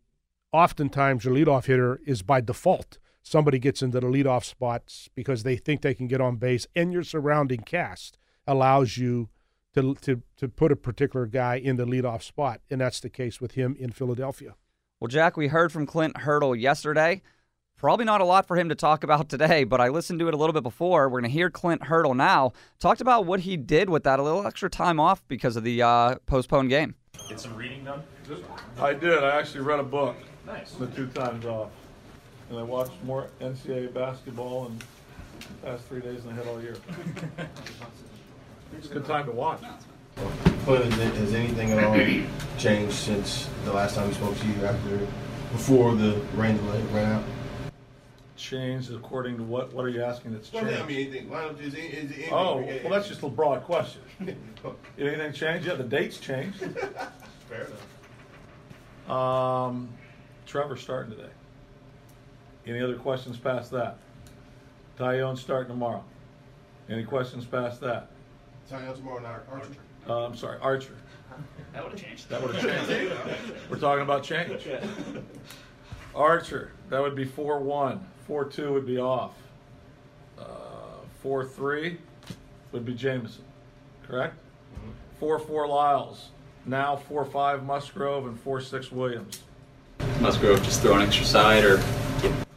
[0.53, 2.99] oftentimes your leadoff hitter is by default.
[3.23, 6.93] Somebody gets into the leadoff spots because they think they can get on base, and
[6.93, 9.29] your surrounding cast allows you
[9.75, 13.41] to to to put a particular guy in the leadoff spot, and that's the case
[13.41, 14.55] with him in Philadelphia.
[15.01, 17.23] Well, Jack, we heard from Clint Hurdle yesterday.
[17.77, 20.35] Probably not a lot for him to talk about today, but I listened to it
[20.35, 21.09] a little bit before.
[21.09, 22.53] We're going to hear Clint Hurdle now.
[22.79, 25.83] Talked about what he did with that, a little extra time off because of the
[25.83, 26.95] uh, postponed game.
[27.29, 28.03] Get some reading done?
[28.79, 29.23] I did.
[29.23, 30.17] I actually read a book.
[30.47, 30.73] Nice.
[30.73, 31.71] The two times off.
[32.51, 36.61] And I watched more NCAA basketball in the past three days than I had all
[36.61, 36.77] year.
[38.79, 39.61] It's a good time to watch.
[40.65, 41.95] Clint, has has anything at all
[42.59, 44.99] changed since the last time we spoke to you after,
[45.53, 47.25] before the rain delay ran out?
[48.43, 49.73] Changed according to what?
[49.73, 50.67] What are you asking that's changed?
[50.73, 51.31] I mean, anything.
[51.31, 54.03] Why don't you, is, is, is Oh, well, that's just a broad question.
[54.99, 55.69] Anything changed?
[55.69, 56.57] Yeah, the dates changed.
[57.49, 57.69] fair
[59.07, 59.09] enough.
[59.09, 59.91] Um,
[60.45, 61.31] Trevor's starting today.
[62.67, 63.99] Any other questions past that?
[64.99, 66.03] Taillon's starting tomorrow.
[66.89, 68.11] Any questions past that?
[68.69, 69.69] Signing out tomorrow night, Archer.
[70.09, 70.97] Uh, I'm sorry, Archer.
[71.73, 72.29] That would have changed.
[72.29, 73.55] That would have changed.
[73.71, 74.67] We're talking about change.
[76.17, 78.05] Archer, that would be four one.
[78.33, 79.33] Four two would be off.
[80.39, 80.45] Uh,
[81.21, 81.99] four three
[82.73, 83.45] would be Jameson,
[84.07, 84.39] correct?
[85.21, 86.31] Four four Lyles.
[86.65, 89.43] Now four five Musgrove and four six Williams.
[90.21, 91.83] Musgrove just throw an extra side or.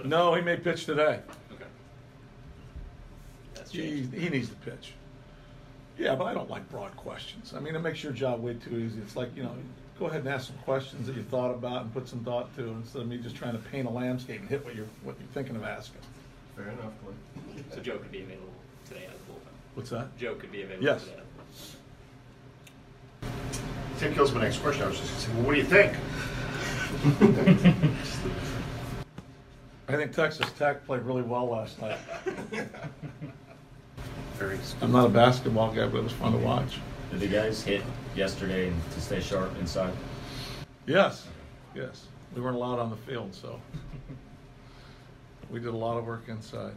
[0.06, 1.20] No, he may pitch today.
[1.52, 1.66] Okay.
[3.56, 4.94] That's He, he needs to pitch.
[5.98, 7.54] Yeah, but I don't like broad questions.
[7.54, 9.02] I mean, it makes your job way too easy.
[9.02, 9.52] It's like, you know,
[10.00, 12.68] go ahead and ask some questions that you thought about and put some thought to
[12.70, 15.28] instead of me just trying to paint a landscape and hit what you're, what you're
[15.34, 16.02] thinking of asking.
[16.56, 17.18] Fair enough, Clint.
[17.74, 18.50] So Joe could be available
[18.88, 19.54] today out of the bullpen.
[19.76, 20.18] What's that?
[20.18, 21.02] Joe could be available Yes.
[21.04, 21.26] today out of
[23.96, 24.00] the.
[24.00, 24.84] Tim kills my next question.
[24.84, 25.94] I was just gonna say, well, what do you think?
[29.88, 31.98] I think Texas Tech played really well last night.
[34.34, 34.58] Very.
[34.82, 36.80] I'm not a basketball guy, but it was fun to watch.
[37.12, 37.82] Did the guys hit
[38.16, 39.94] yesterday to stay sharp inside?
[40.86, 41.28] Yes,
[41.74, 42.08] yes.
[42.36, 43.62] We weren't allowed on the field, so
[45.50, 46.74] we did a lot of work inside.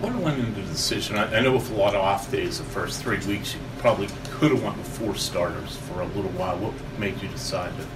[0.00, 1.16] What went into the decision?
[1.16, 4.08] I, I know with a lot of off days the first three weeks, you probably
[4.30, 6.58] could have went with four starters for a little while.
[6.58, 7.86] What made you decide to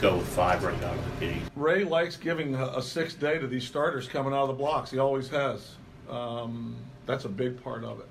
[0.00, 1.42] go with five right out of the gate?
[1.56, 4.90] Ray likes giving a, a sixth day to these starters coming out of the blocks.
[4.90, 5.76] He always has.
[6.10, 8.08] Um, that's a big part of it.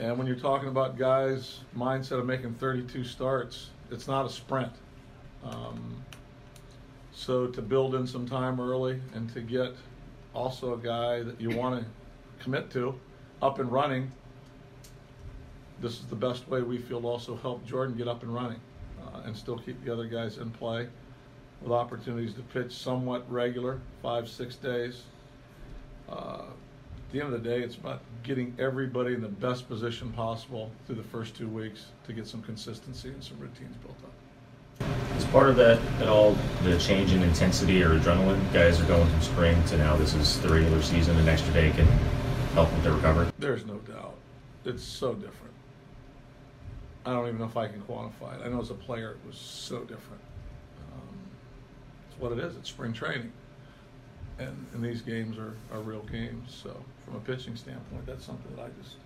[0.00, 4.72] And when you're talking about guys' mindset of making 32 starts, it's not a sprint.
[5.44, 5.96] Um,
[7.12, 9.74] so to build in some time early and to get
[10.34, 11.86] also a guy that you want to
[12.42, 12.94] commit to
[13.42, 14.12] up and running,
[15.80, 18.60] this is the best way we feel to also help Jordan get up and running
[19.02, 20.86] uh, and still keep the other guys in play
[21.60, 25.02] with opportunities to pitch somewhat regular, five, six days.
[26.08, 26.42] Uh,
[27.08, 30.70] at the end of the day, it's about getting everybody in the best position possible
[30.86, 35.16] through the first two weeks to get some consistency and some routines built up.
[35.16, 38.40] Is part of that at all the change in intensity or adrenaline?
[38.52, 41.16] Guys are going from spring to now this is the regular season.
[41.16, 41.86] An extra day can
[42.52, 43.28] help with the recovery.
[43.38, 44.14] There's no doubt.
[44.66, 45.54] It's so different.
[47.06, 48.44] I don't even know if I can quantify it.
[48.44, 50.20] I know as a player it was so different.
[50.92, 51.16] Um,
[52.10, 52.54] it's what it is.
[52.56, 53.32] It's spring training.
[54.38, 56.56] And, and these games are, are real games.
[56.62, 58.96] So from a pitching standpoint, that's something that I just,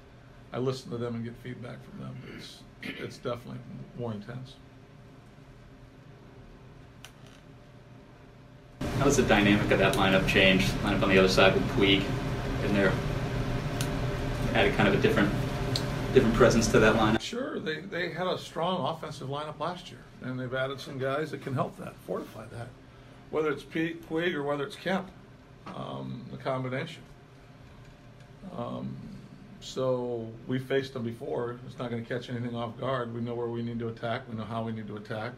[0.53, 2.17] I listen to them and get feedback from them.
[2.37, 3.59] It's, it's definitely
[3.99, 4.55] more intense.
[8.99, 10.65] How does the dynamic of that lineup change?
[10.85, 12.05] Lineup on the other side with Puig
[12.65, 12.93] in there.
[14.55, 15.33] Added kind of a different
[16.13, 17.21] different presence to that lineup.
[17.23, 21.31] Sure, they, they had a strong offensive lineup last year, and they've added some guys
[21.31, 22.69] that can help that, fortify that.
[23.31, 25.11] Whether it's P- Puig or whether it's Kemp,
[25.67, 27.03] um, the combination.
[28.57, 28.97] Um,
[29.61, 31.59] so we faced them before.
[31.67, 33.15] It's not going to catch anything off guard.
[33.15, 34.23] We know where we need to attack.
[34.29, 35.33] We know how we need to attack,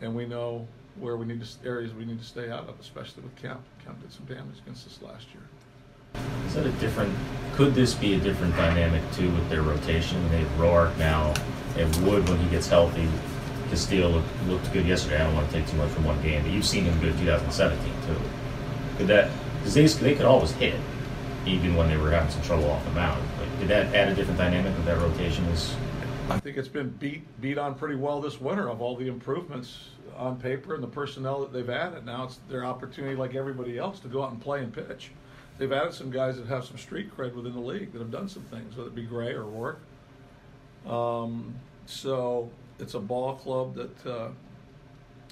[0.00, 0.66] and we know
[0.98, 3.60] where we need to areas we need to stay out of, especially with Kemp.
[3.84, 5.42] Kemp did some damage against us last year.
[6.46, 7.14] Is that a different?
[7.54, 10.22] Could this be a different dynamic too with their rotation?
[10.30, 11.34] They have Roark now.
[11.74, 13.08] They have Wood when he gets healthy.
[13.68, 15.16] Castillo looked, looked good yesterday.
[15.16, 17.18] I don't want to take too much from one game, but you've seen him good
[17.18, 18.16] 2017 too.
[18.96, 19.30] Could that?
[19.66, 20.78] Because they they could always hit,
[21.44, 23.20] even when they were having some trouble off the mound.
[23.40, 25.44] Like, did that add a different dynamic with that rotation?
[25.46, 25.74] Is
[26.30, 29.88] I think it's been beat beat on pretty well this winter of all the improvements
[30.16, 32.06] on paper and the personnel that they've added.
[32.06, 35.10] Now it's their opportunity, like everybody else, to go out and play and pitch.
[35.58, 38.28] They've added some guys that have some street cred within the league that have done
[38.28, 39.78] some things, whether it be Gray or Roark.
[40.88, 41.56] Um,
[41.86, 44.28] so it's a ball club that uh,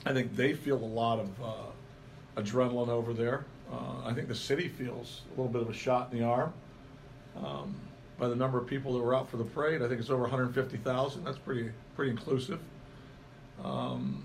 [0.04, 3.44] I think they feel a lot of uh, adrenaline over there.
[3.72, 6.52] Uh, I think the city feels a little bit of a shot in the arm.
[7.36, 7.74] Um,
[8.18, 10.22] by the number of people that were out for the parade, I think it's over
[10.22, 11.24] 150,000.
[11.24, 12.60] That's pretty pretty inclusive.
[13.62, 14.24] Um,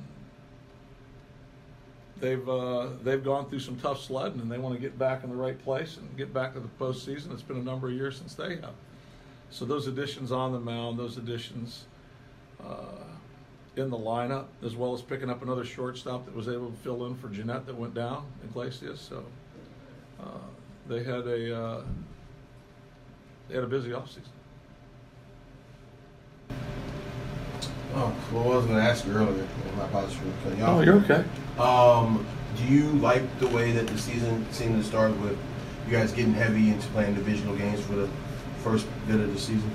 [2.20, 5.30] they've uh, they've gone through some tough sledding, and they want to get back in
[5.30, 7.34] the right place and get back to the postseason.
[7.34, 8.74] It's been a number of years since they have.
[9.50, 11.86] So those additions on the mound, those additions
[12.64, 13.09] uh,
[13.80, 17.06] in the lineup, as well as picking up another shortstop that was able to fill
[17.06, 19.00] in for Gennett that went down, Iglesias.
[19.00, 19.24] So
[20.22, 20.26] uh,
[20.88, 21.82] they had a uh,
[23.48, 24.30] they had a busy offseason.
[27.96, 29.48] Oh, well, I was going to ask you earlier.
[29.76, 30.78] My apologies for cutting you off.
[30.78, 31.24] Oh, you're okay.
[31.58, 32.26] Um,
[32.56, 35.38] do you like the way that the season seemed to start with
[35.88, 38.08] you guys getting heavy into playing divisional games for the
[38.64, 39.72] first bit of the season?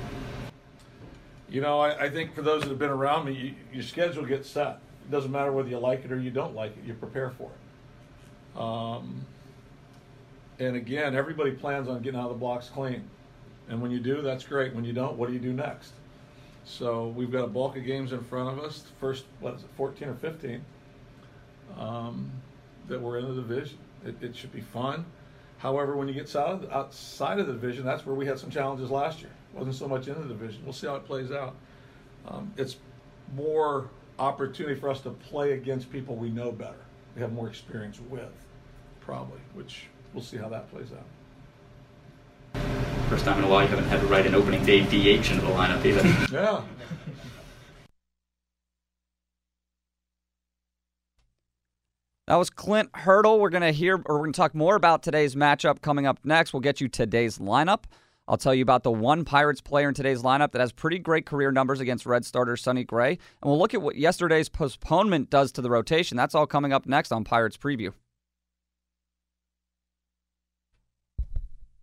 [1.54, 4.24] You know, I, I think for those that have been around me, you, your schedule
[4.24, 4.80] gets set.
[5.06, 6.82] It doesn't matter whether you like it or you don't like it.
[6.84, 8.60] You prepare for it.
[8.60, 9.24] Um,
[10.58, 13.04] and again, everybody plans on getting out of the blocks clean.
[13.68, 14.74] And when you do, that's great.
[14.74, 15.92] When you don't, what do you do next?
[16.64, 18.82] So we've got a bulk of games in front of us.
[18.98, 20.64] First, what is it, 14 or 15,
[21.78, 22.32] um,
[22.88, 23.78] that we're in the division.
[24.04, 25.04] It, it, should be fun.
[25.58, 28.90] However, when you get outside, outside of the division, that's where we had some challenges
[28.90, 29.30] last year.
[29.54, 30.62] It wasn't so much in the division.
[30.64, 31.54] We'll see how it plays out.
[32.26, 32.76] Um, it's
[33.34, 33.88] more
[34.18, 36.84] opportunity for us to play against people we know better,
[37.14, 38.32] we have more experience with,
[39.00, 42.62] probably, which we'll see how that plays out.
[43.08, 45.40] First time in a while you haven't had to write an opening day DH into
[45.40, 46.06] the lineup either.
[46.32, 46.62] yeah.
[52.26, 53.38] That was Clint Hurdle.
[53.38, 56.20] We're going to hear, or we're going to talk more about today's matchup coming up
[56.24, 56.52] next.
[56.54, 57.84] We'll get you today's lineup.
[58.26, 61.26] I'll tell you about the one Pirates player in today's lineup that has pretty great
[61.26, 63.10] career numbers against Red starter Sonny Gray.
[63.10, 66.16] And we'll look at what yesterday's postponement does to the rotation.
[66.16, 67.92] That's all coming up next on Pirates Preview.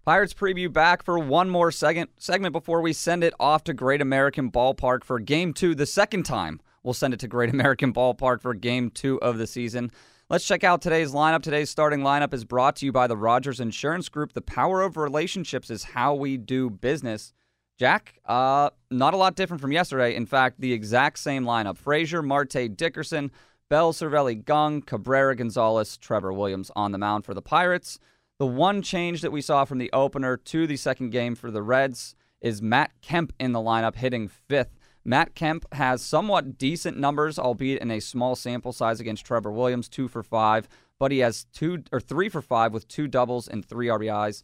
[0.04, 4.02] Pirates preview back for one more second segment before we send it off to Great
[4.02, 8.42] American Ballpark for game two, the second time we'll send it to Great American Ballpark
[8.42, 9.92] for game two of the season.
[10.32, 11.44] Let's check out today's lineup.
[11.44, 14.32] Today's starting lineup is brought to you by the Rogers Insurance Group.
[14.32, 17.34] The power of relationships is how we do business.
[17.78, 20.16] Jack, uh, not a lot different from yesterday.
[20.16, 21.78] In fact, the exact same lineup.
[21.78, 23.30] Frazier, Marte, Dickerson,
[23.68, 28.00] Bell, Cervelli, Kang, Cabrera, Gonzalez, Trevor Williams on the mound for the Pirates.
[28.40, 31.62] The one change that we saw from the opener to the second game for the
[31.62, 34.80] Reds is Matt Kemp in the lineup hitting fifth.
[35.04, 39.90] Matt Kemp has somewhat decent numbers, albeit in a small sample size against Trevor Williams,
[39.90, 40.68] two for five,
[41.00, 44.44] but he has two or three for five with two doubles and three RBIs.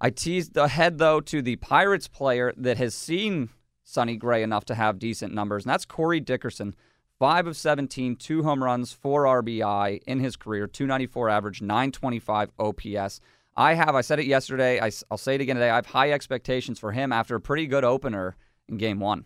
[0.00, 3.48] I teased ahead though to the Pirates player that has seen
[3.82, 6.74] Sonny Gray enough to have decent numbers, and that's Corey Dickerson.
[7.18, 13.20] Five of 17, two home runs, four RBI in his career, 294 average, 925 OPS.
[13.56, 15.70] I have, I said it yesterday, I, will say it again today.
[15.70, 18.36] I have high expectations for him after a pretty good opener
[18.68, 19.24] in game one.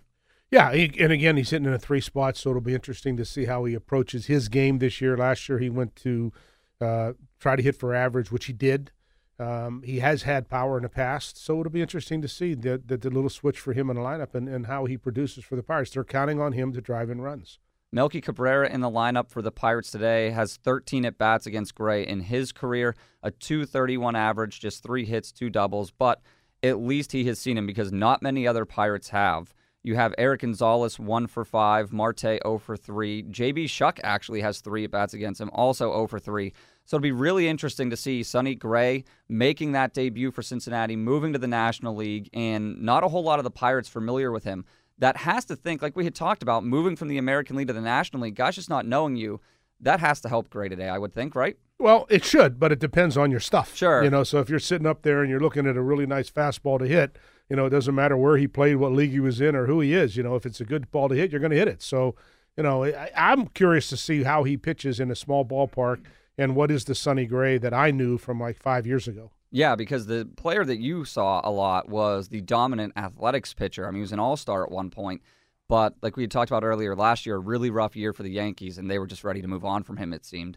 [0.51, 3.45] Yeah, and again, he's hitting in a three spot, so it'll be interesting to see
[3.45, 5.17] how he approaches his game this year.
[5.17, 6.33] Last year, he went to
[6.81, 8.91] uh, try to hit for average, which he did.
[9.39, 12.83] Um, he has had power in the past, so it'll be interesting to see the,
[12.85, 15.57] the, the little switch for him in the lineup and, and how he produces for
[15.57, 15.93] the Pirates.
[15.93, 17.59] They're counting on him to drive in runs.
[17.93, 22.07] Melky Cabrera in the lineup for the Pirates today has 13 at bats against Gray
[22.07, 26.21] in his career, a 231 average, just three hits, two doubles, but
[26.63, 29.55] at least he has seen him because not many other Pirates have.
[29.83, 33.23] You have Erik Gonzalez, 1 for 5, Marte, 0 for 3.
[33.25, 36.53] JB Shuck actually has three at bats against him, also 0 for 3.
[36.85, 41.33] So it'll be really interesting to see Sonny Gray making that debut for Cincinnati, moving
[41.33, 44.67] to the National League, and not a whole lot of the Pirates familiar with him
[45.01, 47.73] that has to think, like we had talked about, moving from the American League to
[47.73, 49.41] the National League, gosh, just not knowing you,
[49.81, 51.57] that has to help Gray today, I would think, right?
[51.79, 53.75] Well, it should, but it depends on your stuff.
[53.75, 54.05] Sure.
[54.05, 56.31] You know, so if you're sitting up there and you're looking at a really nice
[56.31, 57.17] fastball to hit,
[57.51, 59.81] You know, it doesn't matter where he played, what league he was in, or who
[59.81, 60.17] he is.
[60.17, 61.83] You know, if it's a good ball to hit, you're going to hit it.
[61.83, 62.15] So,
[62.57, 66.05] you know, I, I'm curious to see how he pitches in a small ballpark
[66.39, 69.33] and what is the Sonny Gray that I knew from like five years ago.
[69.51, 73.87] Yeah, because the player that you saw a lot was the dominant athletics pitcher.
[73.87, 75.23] I mean, he was an all star at one point,
[75.69, 78.79] but like we talked about earlier last year, a really rough year for the Yankees,
[78.79, 80.57] and they were just ready to move on from him, it seemed.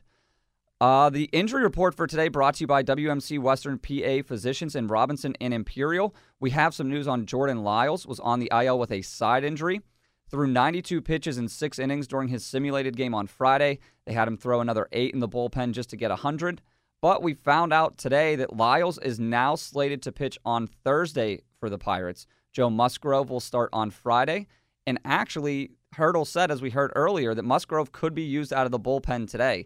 [0.81, 4.87] Uh, the injury report for today brought to you by WMC Western PA Physicians in
[4.87, 6.13] Robinson and Imperial.
[6.39, 9.81] We have some news on Jordan Lyles, was on the IL with a side injury.
[10.29, 13.79] Threw 92 pitches in six innings during his simulated game on Friday.
[14.05, 16.61] They had him throw another eight in the bullpen just to get 100.
[17.01, 21.69] But we found out today that Lyles is now slated to pitch on Thursday for
[21.69, 22.25] the Pirates.
[22.51, 24.47] Joe Musgrove will start on Friday.
[24.87, 28.71] And actually, Hurdle said, as we heard earlier, that Musgrove could be used out of
[28.71, 29.65] the bullpen today.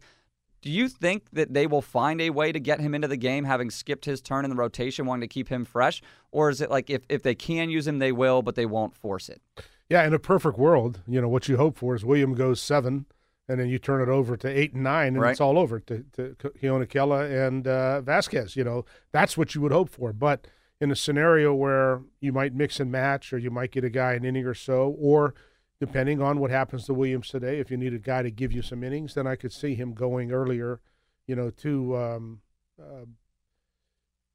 [0.67, 3.45] Do you think that they will find a way to get him into the game,
[3.45, 6.01] having skipped his turn in the rotation, wanting to keep him fresh?
[6.29, 8.93] Or is it like if, if they can use him, they will, but they won't
[8.93, 9.41] force it?
[9.89, 13.05] Yeah, in a perfect world, you know, what you hope for is William goes seven,
[13.47, 15.31] and then you turn it over to eight and nine, and Right.
[15.31, 18.57] it's all over to, to Keone Kela and uh, Vasquez.
[18.57, 20.11] You know, that's what you would hope for.
[20.11, 20.47] But
[20.81, 24.15] in a scenario where you might mix and match, or you might get a guy
[24.15, 25.33] an inning or so, or
[25.79, 28.61] depending on what happens to Williams today, if you need a guy to give you
[28.61, 30.79] some innings, then I could see him going earlier,
[31.27, 32.41] you know, to um,
[32.81, 33.05] uh,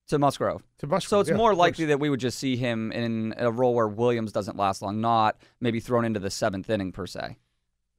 [0.08, 0.62] To Musgrove.
[0.78, 1.08] to Musgrove.
[1.08, 3.88] So it's yeah, more likely that we would just see him in a role where
[3.88, 7.38] Williams doesn't last long, not maybe thrown into the seventh inning per se.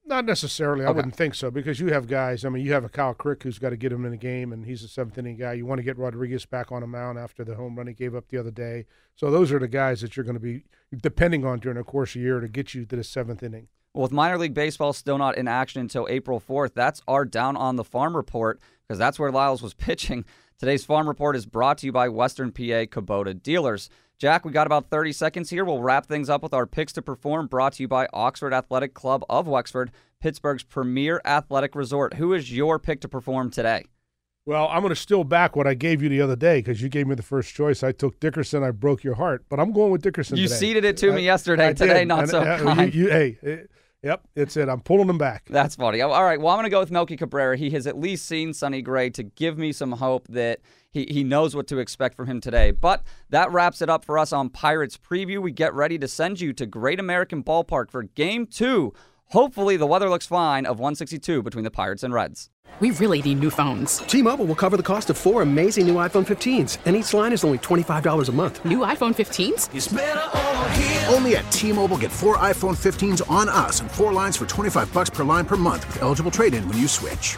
[0.05, 0.83] Not necessarily.
[0.83, 0.97] I Okay.
[0.97, 2.43] wouldn't think so because you have guys.
[2.43, 4.51] I mean, you have a Kyle Crick who's got to get him in a game,
[4.51, 5.53] and he's a seventh inning guy.
[5.53, 8.13] You want to get Rodriguez back on a mound after the home run he gave
[8.13, 8.85] up the other day.
[9.15, 10.65] So those are the guys that you're going to be
[11.01, 13.67] depending on during the course of the year to get you to the seventh inning.
[13.93, 17.55] Well, with minor league baseball still not in action until April 4th, that's our down
[17.55, 20.25] on the farm report because that's where Lyles was pitching.
[20.59, 23.89] Today's farm report is brought to you by Western PA Kubota Dealers.
[24.19, 25.65] Jack, we got about 30 seconds here.
[25.65, 28.93] We'll wrap things up with our picks to perform brought to you by Oxford Athletic
[28.93, 29.91] Club of Wexford,
[30.21, 32.13] Pittsburgh's premier athletic resort.
[32.13, 33.85] Who is your pick to perform today?
[34.45, 36.89] Well, I'm going to steal back what I gave you the other day because you
[36.89, 37.81] gave me the first choice.
[37.81, 38.61] I took Dickerson.
[38.63, 40.37] I broke your heart, but I'm going with Dickerson.
[40.37, 40.55] You today.
[40.57, 41.67] seeded it to me yesterday.
[41.67, 42.07] I Today, did.
[42.09, 42.93] not And, so uh, kind.
[42.93, 43.57] You, you, hey, eh,
[44.01, 44.67] yep, it's it.
[44.67, 45.45] I'm pulling them back.
[45.49, 46.01] That's funny.
[46.01, 46.39] All right.
[46.39, 47.55] Well, I'm going to go with Melky Cabrera.
[47.55, 50.59] He has at least seen Sonny Gray to give me some hope that
[50.93, 52.71] he, he knows what to expect from him today.
[52.71, 55.41] But that wraps it up for us on Pirates Preview.
[55.41, 58.93] We get ready to send you to Great American Ballpark for game two.
[59.27, 62.49] Hopefully, the weather looks fine of 162 between the Pirates and Reds.
[62.79, 63.97] We really need new phones.
[63.97, 67.43] T-Mobile will cover the cost of four amazing new iPhone 15s, and each line is
[67.43, 68.65] only $25 a month.
[68.65, 71.13] New iPhone 15s?
[71.13, 75.11] Only at T-Mobile, get four iPhone 15s on us and four lines for 25 bucks
[75.11, 77.37] per line per month with eligible trade-in when you switch.